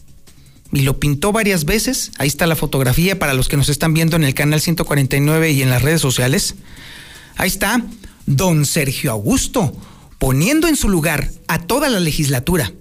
Y 0.72 0.82
lo 0.82 1.00
pintó 1.00 1.32
varias 1.32 1.64
veces. 1.64 2.12
Ahí 2.18 2.28
está 2.28 2.46
la 2.46 2.56
fotografía 2.56 3.18
para 3.18 3.34
los 3.34 3.48
que 3.48 3.56
nos 3.56 3.68
están 3.68 3.92
viendo 3.92 4.16
en 4.16 4.22
el 4.22 4.34
canal 4.34 4.60
149 4.60 5.50
y 5.50 5.62
en 5.62 5.70
las 5.70 5.82
redes 5.82 6.00
sociales. 6.00 6.54
Ahí 7.36 7.48
está 7.48 7.82
don 8.26 8.66
Sergio 8.66 9.12
Augusto, 9.12 9.72
poniendo 10.18 10.68
en 10.68 10.76
su 10.76 10.88
lugar 10.88 11.30
a 11.48 11.58
toda 11.58 11.88
la 11.88 12.00
legislatura 12.00 12.72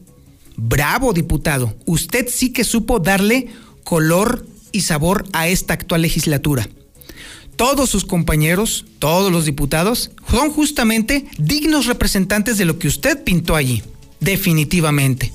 Bravo, 0.64 1.12
diputado. 1.12 1.76
Usted 1.86 2.28
sí 2.30 2.54
que 2.54 2.64
supo 2.64 3.00
darle 3.00 3.48
color 3.84 4.46
y 4.72 4.82
sabor 4.82 5.26
a 5.34 5.48
esta 5.48 5.74
actual 5.74 6.04
legislatura. 6.04 6.70
Todos 7.56 7.90
sus 7.90 8.06
compañeros, 8.06 8.86
todos 9.00 9.32
los 9.32 9.46
diputados, 9.46 10.12
son 10.30 10.52
justamente 10.52 11.26
dignos 11.40 11.88
representantes 11.88 12.60
de 12.60 12.66
lo 12.66 12.78
que 12.78 12.88
usted 12.88 13.24
pintó 13.24 13.56
allí, 13.56 13.82
definitivamente. 14.20 15.34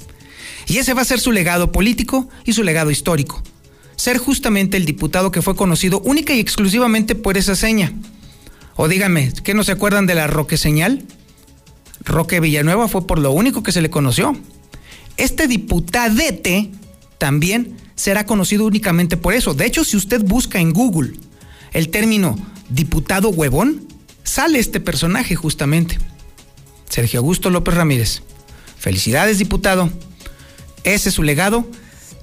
Y 0.68 0.78
ese 0.78 0.94
va 0.94 1.02
a 1.02 1.06
ser 1.06 1.20
su 1.20 1.32
legado 1.32 1.72
político 1.72 2.28
y 2.44 2.52
su 2.52 2.62
legado 2.62 2.92
histórico. 2.92 3.42
Ser 3.96 4.18
justamente 4.18 4.76
el 4.76 4.86
diputado 4.86 5.32
que 5.32 5.42
fue 5.42 5.56
conocido 5.56 6.00
única 6.00 6.34
y 6.34 6.40
exclusivamente 6.40 7.16
por 7.16 7.36
esa 7.36 7.56
seña. 7.56 7.92
O 8.76 8.88
díganme, 8.88 9.32
¿qué 9.42 9.54
no 9.54 9.64
se 9.64 9.72
acuerdan 9.72 10.06
de 10.06 10.14
la 10.14 10.26
Roque 10.26 10.58
Señal? 10.58 11.02
Roque 12.04 12.40
Villanueva 12.40 12.88
fue 12.88 13.06
por 13.06 13.18
lo 13.18 13.30
único 13.32 13.62
que 13.62 13.72
se 13.72 13.80
le 13.80 13.90
conoció. 13.90 14.36
Este 15.16 15.48
diputadete 15.48 16.70
también 17.18 17.76
será 17.94 18.26
conocido 18.26 18.66
únicamente 18.66 19.16
por 19.16 19.32
eso. 19.32 19.54
De 19.54 19.64
hecho, 19.64 19.82
si 19.82 19.96
usted 19.96 20.22
busca 20.22 20.60
en 20.60 20.72
Google 20.72 21.14
el 21.72 21.88
término 21.88 22.36
diputado 22.68 23.30
huevón, 23.30 23.88
sale 24.22 24.58
este 24.58 24.78
personaje 24.78 25.34
justamente. 25.36 25.98
Sergio 26.90 27.20
Augusto 27.20 27.48
López 27.48 27.74
Ramírez. 27.74 28.22
Felicidades, 28.78 29.38
diputado. 29.38 29.90
Ese 30.84 31.08
es 31.08 31.14
su 31.14 31.22
legado 31.22 31.66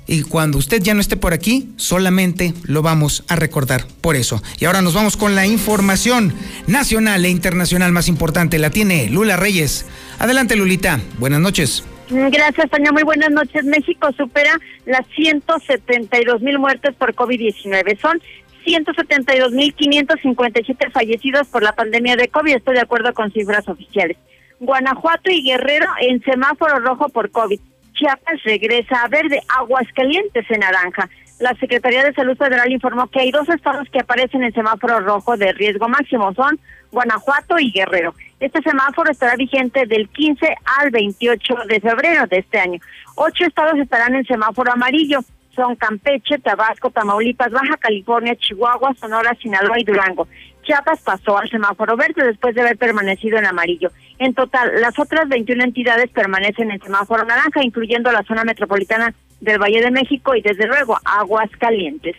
Y 0.07 0.23
cuando 0.23 0.57
usted 0.57 0.81
ya 0.81 0.93
no 0.93 1.01
esté 1.01 1.17
por 1.17 1.33
aquí, 1.33 1.69
solamente 1.77 2.53
lo 2.63 2.81
vamos 2.81 3.23
a 3.27 3.35
recordar 3.35 3.85
por 4.01 4.15
eso. 4.15 4.41
Y 4.59 4.65
ahora 4.65 4.81
nos 4.81 4.93
vamos 4.93 5.17
con 5.17 5.35
la 5.35 5.45
información 5.45 6.33
nacional 6.67 7.25
e 7.25 7.29
internacional 7.29 7.91
más 7.91 8.07
importante. 8.07 8.59
La 8.59 8.69
tiene 8.69 9.09
Lula 9.09 9.37
Reyes. 9.37 9.85
Adelante, 10.19 10.55
Lulita. 10.55 10.99
Buenas 11.19 11.39
noches. 11.39 11.83
Gracias, 12.09 12.69
Tania. 12.69 12.91
Muy 12.91 13.03
buenas 13.03 13.31
noches. 13.31 13.63
México 13.63 14.11
supera 14.15 14.59
las 14.85 15.07
172 15.15 16.41
mil 16.41 16.59
muertes 16.59 16.93
por 16.95 17.15
COVID-19. 17.15 17.99
Son 17.99 18.21
172.557 18.65 20.91
fallecidos 20.91 21.47
por 21.47 21.63
la 21.63 21.73
pandemia 21.73 22.15
de 22.15 22.27
COVID. 22.27 22.55
Estoy 22.55 22.75
de 22.75 22.81
acuerdo 22.81 23.13
con 23.13 23.31
cifras 23.31 23.67
oficiales. 23.67 24.17
Guanajuato 24.59 25.31
y 25.31 25.43
Guerrero 25.43 25.87
en 26.01 26.21
semáforo 26.23 26.79
rojo 26.79 27.09
por 27.09 27.31
COVID. 27.31 27.59
Chiapas 28.03 28.43
regresa 28.43 29.01
a 29.01 29.07
verde, 29.07 29.41
Aguascalientes 29.47 30.45
en 30.49 30.59
naranja. 30.59 31.09
La 31.39 31.53
Secretaría 31.55 32.03
de 32.03 32.13
Salud 32.13 32.35
Federal 32.35 32.69
informó 32.69 33.07
que 33.07 33.21
hay 33.21 33.31
dos 33.31 33.47
estados 33.47 33.87
que 33.89 33.99
aparecen 33.99 34.43
en 34.43 34.53
semáforo 34.53 34.99
rojo 34.99 35.37
de 35.37 35.53
riesgo 35.53 35.87
máximo, 35.87 36.33
son 36.33 36.59
Guanajuato 36.91 37.57
y 37.59 37.71
Guerrero. 37.71 38.13
Este 38.41 38.61
semáforo 38.61 39.09
estará 39.09 39.37
vigente 39.37 39.85
del 39.85 40.09
15 40.09 40.53
al 40.79 40.91
28 40.91 41.55
de 41.69 41.79
febrero 41.79 42.27
de 42.27 42.39
este 42.39 42.59
año. 42.59 42.81
Ocho 43.15 43.45
estados 43.45 43.79
estarán 43.79 44.15
en 44.15 44.25
semáforo 44.25 44.73
amarillo, 44.73 45.19
son 45.55 45.77
Campeche, 45.77 46.39
Tabasco, 46.39 46.89
Tamaulipas, 46.89 47.51
Baja 47.51 47.77
California, 47.77 48.35
Chihuahua, 48.35 48.93
Sonora, 48.99 49.33
Sinaloa 49.41 49.79
y 49.79 49.85
Durango. 49.85 50.27
Chiapas 50.63 51.01
pasó 51.01 51.37
al 51.37 51.49
semáforo 51.49 51.95
verde 51.95 52.25
después 52.25 52.55
de 52.55 52.61
haber 52.61 52.77
permanecido 52.77 53.37
en 53.37 53.45
amarillo. 53.45 53.91
En 54.19 54.33
total, 54.33 54.81
las 54.81 54.97
otras 54.97 55.27
21 55.29 55.63
entidades 55.63 56.09
permanecen 56.09 56.71
en 56.71 56.81
semáforo 56.81 57.25
naranja, 57.25 57.63
incluyendo 57.63 58.11
la 58.11 58.23
zona 58.23 58.43
metropolitana 58.43 59.13
del 59.41 59.61
Valle 59.61 59.81
de 59.81 59.91
México 59.91 60.35
y 60.35 60.41
desde 60.41 60.67
luego 60.67 60.97
Aguas 61.03 61.49
Calientes. 61.59 62.15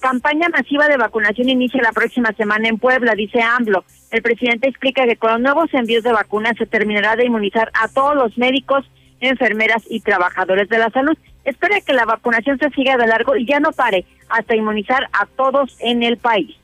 Campaña 0.00 0.48
masiva 0.48 0.88
de 0.88 0.96
vacunación 0.96 1.48
inicia 1.48 1.80
la 1.82 1.92
próxima 1.92 2.32
semana 2.32 2.68
en 2.68 2.78
Puebla, 2.78 3.14
dice 3.14 3.40
AMLO. 3.40 3.84
El 4.10 4.22
presidente 4.22 4.68
explica 4.68 5.06
que 5.06 5.16
con 5.16 5.32
los 5.32 5.40
nuevos 5.40 5.72
envíos 5.72 6.02
de 6.02 6.12
vacunas 6.12 6.56
se 6.58 6.66
terminará 6.66 7.16
de 7.16 7.26
inmunizar 7.26 7.70
a 7.80 7.88
todos 7.88 8.16
los 8.16 8.36
médicos, 8.36 8.84
enfermeras 9.20 9.82
y 9.88 10.00
trabajadores 10.00 10.68
de 10.68 10.78
la 10.78 10.90
salud. 10.90 11.16
Espera 11.44 11.80
que 11.80 11.92
la 11.92 12.06
vacunación 12.06 12.58
se 12.58 12.70
siga 12.70 12.96
de 12.96 13.06
largo 13.06 13.36
y 13.36 13.46
ya 13.46 13.60
no 13.60 13.70
pare 13.72 14.04
hasta 14.28 14.56
inmunizar 14.56 15.08
a 15.12 15.26
todos 15.26 15.76
en 15.80 16.02
el 16.02 16.16
país. 16.16 16.56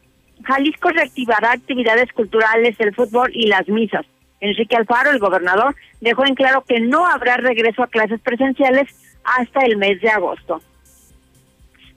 Jalisco 0.45 0.89
reactivará 0.91 1.53
actividades 1.53 2.13
culturales, 2.13 2.77
el 2.79 2.95
fútbol 2.95 3.31
y 3.35 3.47
las 3.47 3.69
misas. 3.69 4.07
Enrique 4.41 4.77
Alfaro, 4.77 5.11
el 5.11 5.19
gobernador, 5.19 5.77
dejó 6.01 6.25
en 6.27 6.35
claro 6.35 6.65
que 6.67 6.81
no 6.81 7.07
habrá 7.07 7.37
regreso 7.37 7.83
a 7.83 7.89
clases 7.89 8.21
presenciales 8.21 8.89
hasta 9.25 9.61
el 9.61 9.77
mes 9.77 10.01
de 10.01 10.09
agosto. 10.09 10.61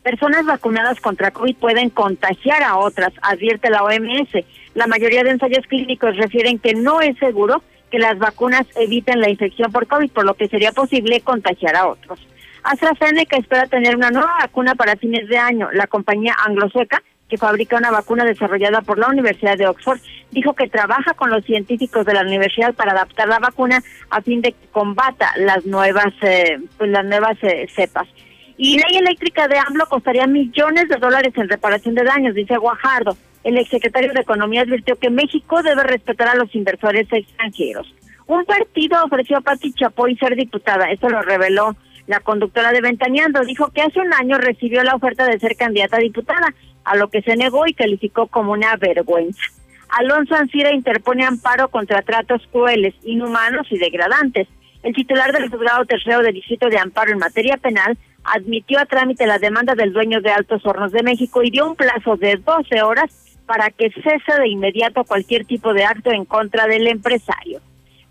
Personas 0.03 0.45
vacunadas 0.45 0.99
contra 0.99 1.32
COVID 1.32 1.56
pueden 1.56 1.89
contagiar 1.89 2.62
a 2.62 2.75
otras, 2.75 3.13
advierte 3.21 3.69
la 3.69 3.84
OMS. 3.84 4.45
La 4.75 4.88
mayoría 4.88 5.23
de 5.23 5.29
ensayos 5.29 5.65
clínicos 5.67 6.17
refieren 6.17 6.60
que 6.60 6.73
no 6.73 6.99
es 6.99 7.17
seguro 7.19 7.63
que 7.89 7.99
las 7.99 8.19
vacunas 8.19 8.65
eviten 8.75 9.21
la 9.21 9.29
infección 9.29 9.71
por 9.71 9.88
COVID, 9.88 10.12
por 10.12 10.25
lo 10.25 10.34
que 10.34 10.49
sería 10.49 10.73
posible 10.73 11.21
contagiar 11.21 11.77
a 11.77 11.88
otros. 11.88 12.19
AstraZeneca 12.63 13.38
espera 13.38 13.67
tener 13.67 13.95
una 13.95 14.10
nueva 14.10 14.36
vacuna 14.41 14.75
para 14.75 14.97
fines 14.97 15.29
de 15.29 15.38
año. 15.38 15.69
La 15.71 15.88
compañía 15.88 16.36
anglo-sueca 16.45 17.01
que 17.34 17.38
fabrica 17.39 17.78
una 17.78 17.89
vacuna 17.89 18.26
desarrollada 18.26 18.82
por 18.82 19.00
la 19.00 19.08
Universidad 19.08 19.58
de 19.58 19.65
Oxford, 19.65 20.00
dijo 20.30 20.54
que 20.54 20.69
trabaja 20.69 21.15
con 21.15 21.32
los 21.32 21.43
científicos 21.43 22.06
de 22.06 22.13
la 22.13 22.22
universidad 22.22 22.76
para 22.76 22.91
adaptar 22.91 23.28
la 23.28 23.39
vacuna 23.39 23.82
a 24.12 24.22
fin 24.22 24.39
de 24.41 24.52
que 24.52 24.67
combata 24.72 25.32
las 25.38 25.65
nuevas, 25.65 26.13
eh, 26.22 26.60
pues 26.78 26.91
las 26.91 27.04
nuevas 27.04 27.36
eh, 27.41 27.65
cepas. 27.76 28.08
Y 28.56 28.78
ley 28.78 29.00
eléctrica 29.00 29.48
de 29.48 29.58
AMLO 29.58 29.88
costaría 29.88 30.28
millones 30.28 30.89
de 30.89 30.98
dólares 30.98 31.34
en 31.36 31.50
reparación 31.50 31.96
de 31.96 32.04
daños, 32.04 32.36
dice 32.36 32.56
Guajardo. 32.56 33.17
El 33.43 33.58
exsecretario 33.58 34.13
de 34.13 34.22
Economía 34.22 34.62
advirtió 34.62 34.96
que 35.00 35.10
México 35.10 35.63
debe 35.63 35.82
respetar 35.82 36.28
a 36.28 36.36
los 36.36 36.54
inversores 36.54 37.08
extranjeros. 37.12 37.91
Un 38.28 38.46
partido 38.46 39.04
ofreció 39.04 39.38
a 39.38 39.41
Pati 39.41 39.74
Chapoy 39.74 40.15
ser 40.17 40.36
diputada, 40.36 40.91
eso 40.91 41.10
lo 41.10 41.24
reveló 41.24 41.76
la 42.06 42.19
conductora 42.19 42.72
de 42.72 42.82
Ventaneando. 42.82 43.41
Dijo 43.41 43.69
que 43.69 43.82
hace 43.82 44.00
un 44.00 44.13
año 44.13 44.38
recibió 44.38 44.84
la 44.84 44.96
oferta 44.96 45.26
de 45.26 45.39
ser 45.39 45.56
candidata 45.56 45.98
a 45.98 46.02
diputada, 46.02 46.54
a 46.84 46.96
lo 46.96 47.10
que 47.10 47.22
se 47.22 47.36
negó 47.36 47.65
y 47.67 47.74
calificó 47.74 48.28
como 48.28 48.52
una 48.52 48.76
vergüenza. 48.78 49.41
Alonso 49.89 50.36
Ancira 50.36 50.74
interpone 50.74 51.24
amparo 51.24 51.69
contra 51.69 52.02
tratos 52.02 52.41
crueles, 52.52 52.96
inhumanos 53.04 53.67
y 53.69 53.78
degradantes. 53.78 54.48
El 54.82 54.93
titular 54.93 55.32
del 55.32 55.50
juzgado 55.50 55.86
tercero 55.86 56.22
del 56.22 56.34
Distrito 56.34 56.67
de 56.67 56.80
Amparo 56.80 57.12
en 57.12 57.19
materia 57.19 57.58
penal 57.58 57.98
admitió 58.24 58.80
a 58.80 58.86
trámite 58.86 59.28
la 59.28 59.38
demanda 59.38 59.76
del 59.76 59.93
dueño 59.93 60.22
de 60.22 60.32
Altos 60.32 60.65
Hornos 60.65 60.91
de 60.91 61.04
México 61.04 61.43
y 61.43 61.52
dio 61.52 61.67
un 61.67 61.76
plazo 61.76 62.17
de 62.17 62.38
12 62.38 62.82
horas 62.82 63.38
para 63.46 63.69
que 63.69 63.91
cese 63.91 64.39
de 64.39 64.48
inmediato 64.48 65.04
cualquier 65.04 65.46
tipo 65.46 65.74
de 65.74 65.86
acto 65.86 66.12
en 66.12 66.26
contra 66.26 66.65
del 66.67 66.88
empresario. 66.88 67.62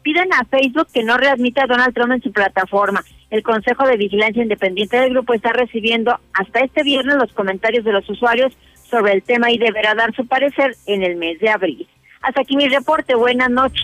Piden 0.03 0.33
a 0.33 0.45
Facebook 0.45 0.89
que 0.93 1.05
no 1.05 1.17
readmita 1.17 1.65
a 1.65 1.67
Donald 1.67 1.95
Trump 1.95 2.13
en 2.13 2.23
su 2.23 2.33
plataforma. 2.33 3.03
El 3.33 3.42
Consejo 3.42 3.87
de 3.87 3.97
Vigilancia 3.97 4.42
Independiente 4.42 4.99
del 4.99 5.09
grupo 5.09 5.33
está 5.33 5.55
recibiendo 5.55 6.21
hasta 6.35 6.61
este 6.61 6.83
viernes 6.83 7.16
los 7.16 7.33
comentarios 7.33 7.83
de 7.83 7.90
los 7.90 8.09
usuarios 8.11 8.53
sobre 8.90 9.14
el 9.14 9.23
tema 9.23 9.51
y 9.51 9.57
deberá 9.57 9.95
dar 9.95 10.14
su 10.14 10.27
parecer 10.27 10.77
en 10.85 11.03
el 11.03 11.16
mes 11.16 11.40
de 11.40 11.49
abril. 11.49 11.88
Hasta 12.21 12.42
aquí 12.42 12.57
mi 12.57 12.68
reporte. 12.68 13.14
Buenas 13.14 13.49
noches. 13.49 13.83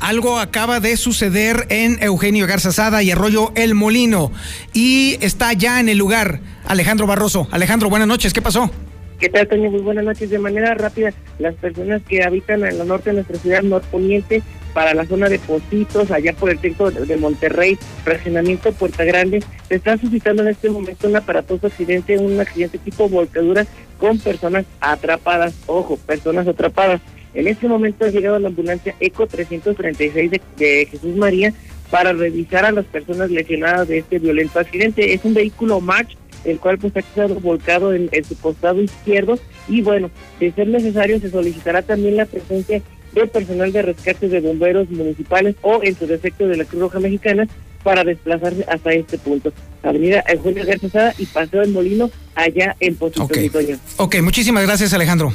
Algo 0.00 0.38
acaba 0.38 0.80
de 0.80 0.98
suceder 0.98 1.64
en 1.70 1.96
Eugenio 2.02 2.46
Garzazada 2.46 3.02
y 3.02 3.10
Arroyo 3.10 3.52
El 3.54 3.74
Molino 3.74 4.32
y 4.74 5.16
está 5.22 5.54
ya 5.54 5.80
en 5.80 5.88
el 5.88 5.96
lugar 5.96 6.40
Alejandro 6.66 7.06
Barroso. 7.06 7.48
Alejandro, 7.50 7.88
buenas 7.88 8.06
noches. 8.06 8.34
¿Qué 8.34 8.42
pasó? 8.42 8.70
¿Qué 9.18 9.30
tal, 9.30 9.48
Toño? 9.48 9.70
Muy 9.70 9.80
buenas 9.80 10.04
noches. 10.04 10.28
De 10.28 10.38
manera 10.38 10.74
rápida, 10.74 11.10
las 11.38 11.54
personas 11.54 12.02
que 12.06 12.22
habitan 12.22 12.66
en 12.66 12.80
el 12.80 12.86
norte 12.86 13.10
de 13.10 13.14
nuestra 13.14 13.38
ciudad 13.38 13.62
norponiente 13.62 14.42
para 14.72 14.94
la 14.94 15.06
zona 15.06 15.28
de 15.28 15.38
Positos, 15.38 16.10
allá 16.10 16.32
por 16.32 16.50
el 16.50 16.58
centro 16.58 16.90
de 16.90 17.16
Monterrey, 17.16 17.78
fraccionamiento 18.04 18.72
Puerta 18.72 19.04
Grande, 19.04 19.42
se 19.68 19.74
está 19.74 19.96
suscitando 19.98 20.42
en 20.42 20.48
este 20.48 20.70
momento 20.70 21.08
un 21.08 21.16
aparatoso 21.16 21.66
accidente, 21.66 22.18
un 22.18 22.40
accidente 22.40 22.78
tipo 22.78 23.08
volcadura 23.08 23.66
con 23.98 24.18
personas 24.18 24.64
atrapadas. 24.80 25.54
Ojo, 25.66 25.96
personas 25.96 26.46
atrapadas. 26.46 27.00
En 27.34 27.46
este 27.46 27.68
momento 27.68 28.04
ha 28.04 28.08
llegado 28.08 28.38
la 28.38 28.48
ambulancia 28.48 28.94
ECO 28.98 29.26
336 29.26 30.30
de, 30.30 30.40
de 30.56 30.86
Jesús 30.90 31.16
María 31.16 31.52
para 31.90 32.12
revisar 32.12 32.64
a 32.64 32.72
las 32.72 32.86
personas 32.86 33.30
lesionadas 33.30 33.88
de 33.88 33.98
este 33.98 34.18
violento 34.18 34.58
accidente. 34.58 35.12
Es 35.12 35.24
un 35.24 35.34
vehículo 35.34 35.80
March 35.80 36.16
el 36.44 36.58
cual 36.58 36.78
pues 36.78 36.96
ha 36.96 37.02
quedado 37.02 37.34
volcado 37.36 37.92
en, 37.92 38.08
en, 38.12 38.24
su 38.24 38.36
costado 38.38 38.80
izquierdo 38.80 39.38
y 39.68 39.82
bueno, 39.82 40.10
de 40.38 40.52
ser 40.52 40.68
necesario 40.68 41.20
se 41.20 41.30
solicitará 41.30 41.82
también 41.82 42.16
la 42.16 42.24
presencia 42.24 42.80
de 43.12 43.26
personal 43.26 43.72
de 43.72 43.82
rescate 43.82 44.28
de 44.28 44.40
bomberos 44.40 44.90
municipales 44.90 45.56
o 45.62 45.80
en 45.82 45.96
su 45.96 46.06
defecto 46.06 46.46
de 46.46 46.56
la 46.56 46.64
Cruz 46.64 46.82
Roja 46.82 47.00
Mexicana 47.00 47.48
para 47.82 48.04
desplazarse 48.04 48.64
hasta 48.68 48.92
este 48.92 49.18
punto. 49.18 49.52
Avenida 49.82 50.22
Eugenio 50.28 50.64
García 50.66 51.14
y 51.18 51.26
Paseo 51.26 51.60
del 51.60 51.72
Molino 51.72 52.10
allá 52.34 52.76
en 52.80 52.96
Posito 52.96 53.24
okay. 53.24 53.50
ok, 53.96 54.16
muchísimas 54.22 54.64
gracias 54.64 54.92
Alejandro. 54.92 55.32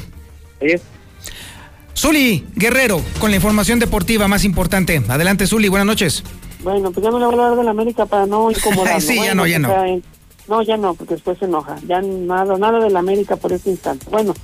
Adiós. 0.60 0.82
Zuli 1.96 2.44
Guerrero, 2.54 3.00
con 3.18 3.30
la 3.30 3.36
información 3.36 3.78
deportiva 3.78 4.28
más 4.28 4.44
importante. 4.44 5.02
Adelante, 5.08 5.46
Zuli, 5.46 5.68
buenas 5.68 5.86
noches. 5.86 6.22
Bueno, 6.62 6.90
pues 6.92 7.02
ya 7.02 7.10
no 7.10 7.18
le 7.18 7.24
voy 7.26 7.34
a 7.34 7.46
hablar 7.46 7.58
de 7.58 7.64
la 7.64 7.70
América 7.70 8.06
para 8.06 8.26
no 8.26 8.50
incomodar. 8.56 9.00
sí, 9.00 9.16
bueno, 9.16 9.46
ya 9.46 9.58
no, 9.58 9.68
ya 9.68 9.78
no. 9.78 9.84
En... 9.84 10.02
No, 10.48 10.62
ya 10.62 10.76
no, 10.76 10.94
porque 10.94 11.14
después 11.14 11.38
se 11.38 11.46
enoja. 11.46 11.76
Ya 11.88 12.00
nada, 12.02 12.56
nada 12.58 12.78
de 12.78 12.90
la 12.90 13.00
América 13.00 13.36
por 13.36 13.52
este 13.52 13.70
instante. 13.70 14.06
Bueno, 14.10 14.34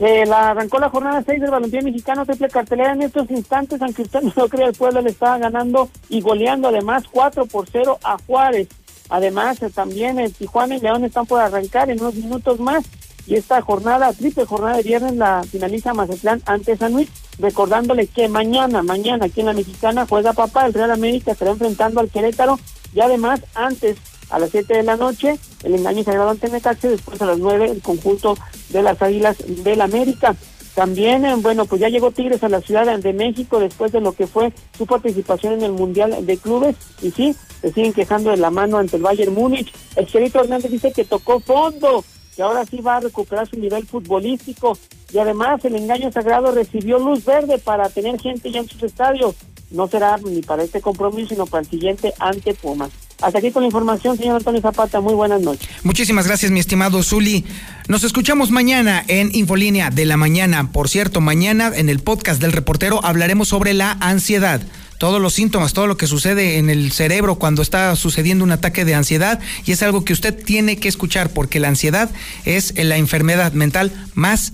eh, 0.00 0.24
la 0.24 0.50
arrancó 0.50 0.78
la 0.78 0.88
jornada 0.88 1.22
6 1.24 1.42
del 1.42 1.50
balompié 1.50 1.82
mexicano, 1.82 2.24
triple 2.24 2.48
cartelera 2.48 2.94
en 2.94 3.02
estos 3.02 3.30
instantes, 3.30 3.82
aunque 3.82 4.02
usted 4.02 4.22
no 4.22 4.32
lo 4.34 4.48
crea, 4.48 4.68
el 4.68 4.74
pueblo 4.74 5.02
le 5.02 5.10
estaba 5.10 5.36
ganando 5.36 5.90
y 6.08 6.22
goleando 6.22 6.68
además 6.68 7.04
4 7.10 7.44
por 7.44 7.68
0 7.70 7.98
a 8.02 8.16
Juárez. 8.26 8.68
Además, 9.10 9.60
eh, 9.62 9.68
también 9.68 10.18
el 10.18 10.32
Tijuana 10.32 10.76
y 10.76 10.80
León 10.80 11.04
están 11.04 11.26
por 11.26 11.40
arrancar 11.40 11.90
en 11.90 12.00
unos 12.00 12.14
minutos 12.14 12.58
más. 12.60 12.84
Y 13.26 13.34
esta 13.34 13.60
jornada, 13.60 14.12
triple 14.14 14.46
jornada 14.46 14.78
de 14.78 14.82
viernes, 14.82 15.16
la 15.16 15.42
finaliza 15.44 15.92
Mazatlán 15.92 16.40
ante 16.46 16.76
San 16.78 16.94
Luis, 16.94 17.10
recordándole 17.38 18.06
que 18.06 18.28
mañana, 18.28 18.82
mañana 18.82 19.26
aquí 19.26 19.40
en 19.40 19.46
la 19.46 19.52
mexicana 19.52 20.06
juega 20.08 20.32
papá, 20.32 20.64
el 20.64 20.72
Real 20.72 20.90
América 20.90 21.32
estará 21.32 21.50
enfrentando 21.50 22.00
al 22.00 22.08
Querétaro 22.08 22.58
y 22.94 23.00
además 23.00 23.40
antes 23.54 23.98
a 24.30 24.38
las 24.38 24.50
7 24.50 24.74
de 24.74 24.82
la 24.82 24.96
noche, 24.96 25.38
el 25.64 25.74
engaño 25.74 26.04
sagrado 26.04 26.30
ante 26.30 26.48
Necaxa, 26.48 26.88
después 26.88 27.20
a 27.20 27.26
las 27.26 27.38
9 27.38 27.70
el 27.70 27.82
conjunto 27.82 28.36
de 28.70 28.82
las 28.82 29.00
Águilas 29.02 29.36
del 29.46 29.80
América. 29.80 30.36
También, 30.74 31.24
eh, 31.26 31.34
bueno, 31.36 31.66
pues 31.66 31.80
ya 31.80 31.88
llegó 31.88 32.10
Tigres 32.10 32.42
a 32.42 32.48
la 32.48 32.60
Ciudad 32.60 32.98
de 32.98 33.12
México 33.12 33.58
después 33.58 33.92
de 33.92 34.00
lo 34.00 34.12
que 34.12 34.26
fue 34.26 34.52
su 34.78 34.86
participación 34.86 35.54
en 35.54 35.62
el 35.62 35.72
Mundial 35.72 36.24
de 36.24 36.36
Clubes. 36.38 36.76
Y 37.02 37.10
sí, 37.10 37.34
se 37.60 37.72
siguen 37.72 37.92
quejando 37.92 38.30
de 38.30 38.36
la 38.36 38.50
mano 38.50 38.78
ante 38.78 38.96
el 38.96 39.02
Bayern 39.02 39.34
Múnich. 39.34 39.72
El 39.96 40.08
Hernández 40.32 40.70
dice 40.70 40.92
que 40.92 41.04
tocó 41.04 41.40
fondo, 41.40 42.04
que 42.36 42.42
ahora 42.42 42.64
sí 42.64 42.80
va 42.80 42.96
a 42.96 43.00
recuperar 43.00 43.48
su 43.48 43.56
nivel 43.58 43.86
futbolístico. 43.86 44.78
Y 45.12 45.18
además, 45.18 45.64
el 45.64 45.74
engaño 45.74 46.12
sagrado 46.12 46.52
recibió 46.52 46.98
luz 46.98 47.24
verde 47.24 47.58
para 47.58 47.88
tener 47.88 48.20
gente 48.20 48.50
ya 48.50 48.60
en 48.60 48.68
sus 48.68 48.82
estadios. 48.84 49.34
No 49.70 49.88
será 49.88 50.18
ni 50.18 50.40
para 50.40 50.62
este 50.62 50.80
compromiso, 50.80 51.30
sino 51.30 51.46
para 51.46 51.62
el 51.62 51.68
siguiente 51.68 52.14
ante 52.18 52.54
Pumas. 52.54 52.90
Hasta 53.20 53.38
aquí 53.38 53.50
con 53.50 53.62
la 53.62 53.66
información, 53.66 54.16
señor 54.16 54.36
Antonio 54.36 54.60
Zapata. 54.60 55.00
Muy 55.00 55.14
buenas 55.14 55.40
noches. 55.40 55.68
Muchísimas 55.82 56.26
gracias, 56.26 56.50
mi 56.50 56.60
estimado 56.60 57.02
Zuli. 57.02 57.44
Nos 57.88 58.04
escuchamos 58.04 58.50
mañana 58.50 59.04
en 59.08 59.34
Infolínea 59.34 59.90
de 59.90 60.04
la 60.04 60.16
mañana. 60.16 60.70
Por 60.72 60.88
cierto, 60.88 61.20
mañana 61.20 61.72
en 61.74 61.88
el 61.88 62.00
podcast 62.00 62.40
del 62.40 62.52
reportero 62.52 63.04
hablaremos 63.04 63.48
sobre 63.48 63.74
la 63.74 63.96
ansiedad 64.00 64.60
todos 65.00 65.18
los 65.18 65.32
síntomas, 65.32 65.72
todo 65.72 65.86
lo 65.86 65.96
que 65.96 66.06
sucede 66.06 66.58
en 66.58 66.68
el 66.68 66.92
cerebro 66.92 67.36
cuando 67.36 67.62
está 67.62 67.96
sucediendo 67.96 68.44
un 68.44 68.52
ataque 68.52 68.84
de 68.84 68.94
ansiedad 68.94 69.40
y 69.64 69.72
es 69.72 69.82
algo 69.82 70.04
que 70.04 70.12
usted 70.12 70.44
tiene 70.44 70.76
que 70.76 70.88
escuchar 70.88 71.30
porque 71.30 71.58
la 71.58 71.68
ansiedad 71.68 72.10
es 72.44 72.74
la 72.76 72.98
enfermedad 72.98 73.54
mental 73.54 73.92
más 74.12 74.52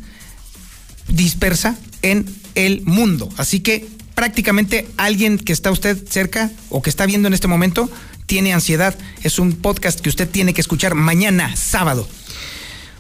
dispersa 1.09 1.77
en 2.03 2.27
el 2.55 2.83
mundo. 2.83 3.29
Así 3.37 3.59
que 3.59 3.89
prácticamente 4.15 4.87
alguien 4.97 5.37
que 5.37 5.53
está 5.53 5.73
usted 5.73 5.99
cerca 6.09 6.53
o 6.71 6.81
que 6.81 6.91
está 6.91 7.07
viendo 7.07 7.27
en 7.27 7.35
este 7.35 7.49
momento 7.49 7.91
tiene 8.27 8.53
ansiedad. 8.53 8.97
Es 9.23 9.39
un 9.39 9.53
podcast 9.53 10.01
que 10.01 10.09
usted 10.09 10.29
tiene 10.29 10.53
que 10.53 10.61
escuchar 10.61 10.95
mañana, 10.95 11.57
sábado. 11.57 12.07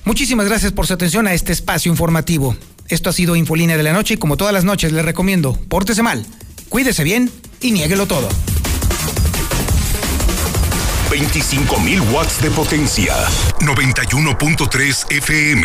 Muchísimas 0.04 0.46
gracias 0.46 0.72
por 0.72 0.86
su 0.86 0.94
atención 0.94 1.26
a 1.26 1.34
este 1.34 1.52
espacio 1.52 1.90
informativo. 1.90 2.56
Esto 2.88 3.10
ha 3.10 3.12
sido 3.12 3.36
Infolínea 3.36 3.76
de 3.76 3.82
la 3.82 3.92
Noche 3.92 4.14
y 4.14 4.16
como 4.16 4.36
todas 4.36 4.54
las 4.54 4.64
noches 4.64 4.92
les 4.92 5.04
recomiendo, 5.04 5.52
pórtese 5.68 6.02
mal 6.02 6.24
Cuídese 6.68 7.04
bien 7.04 7.30
y 7.60 7.72
niéguelo 7.72 8.06
todo. 8.06 8.28
25.000 11.10 12.12
watts 12.12 12.42
de 12.42 12.50
potencia. 12.50 13.14
91.3 13.60 15.12
FM. 15.12 15.64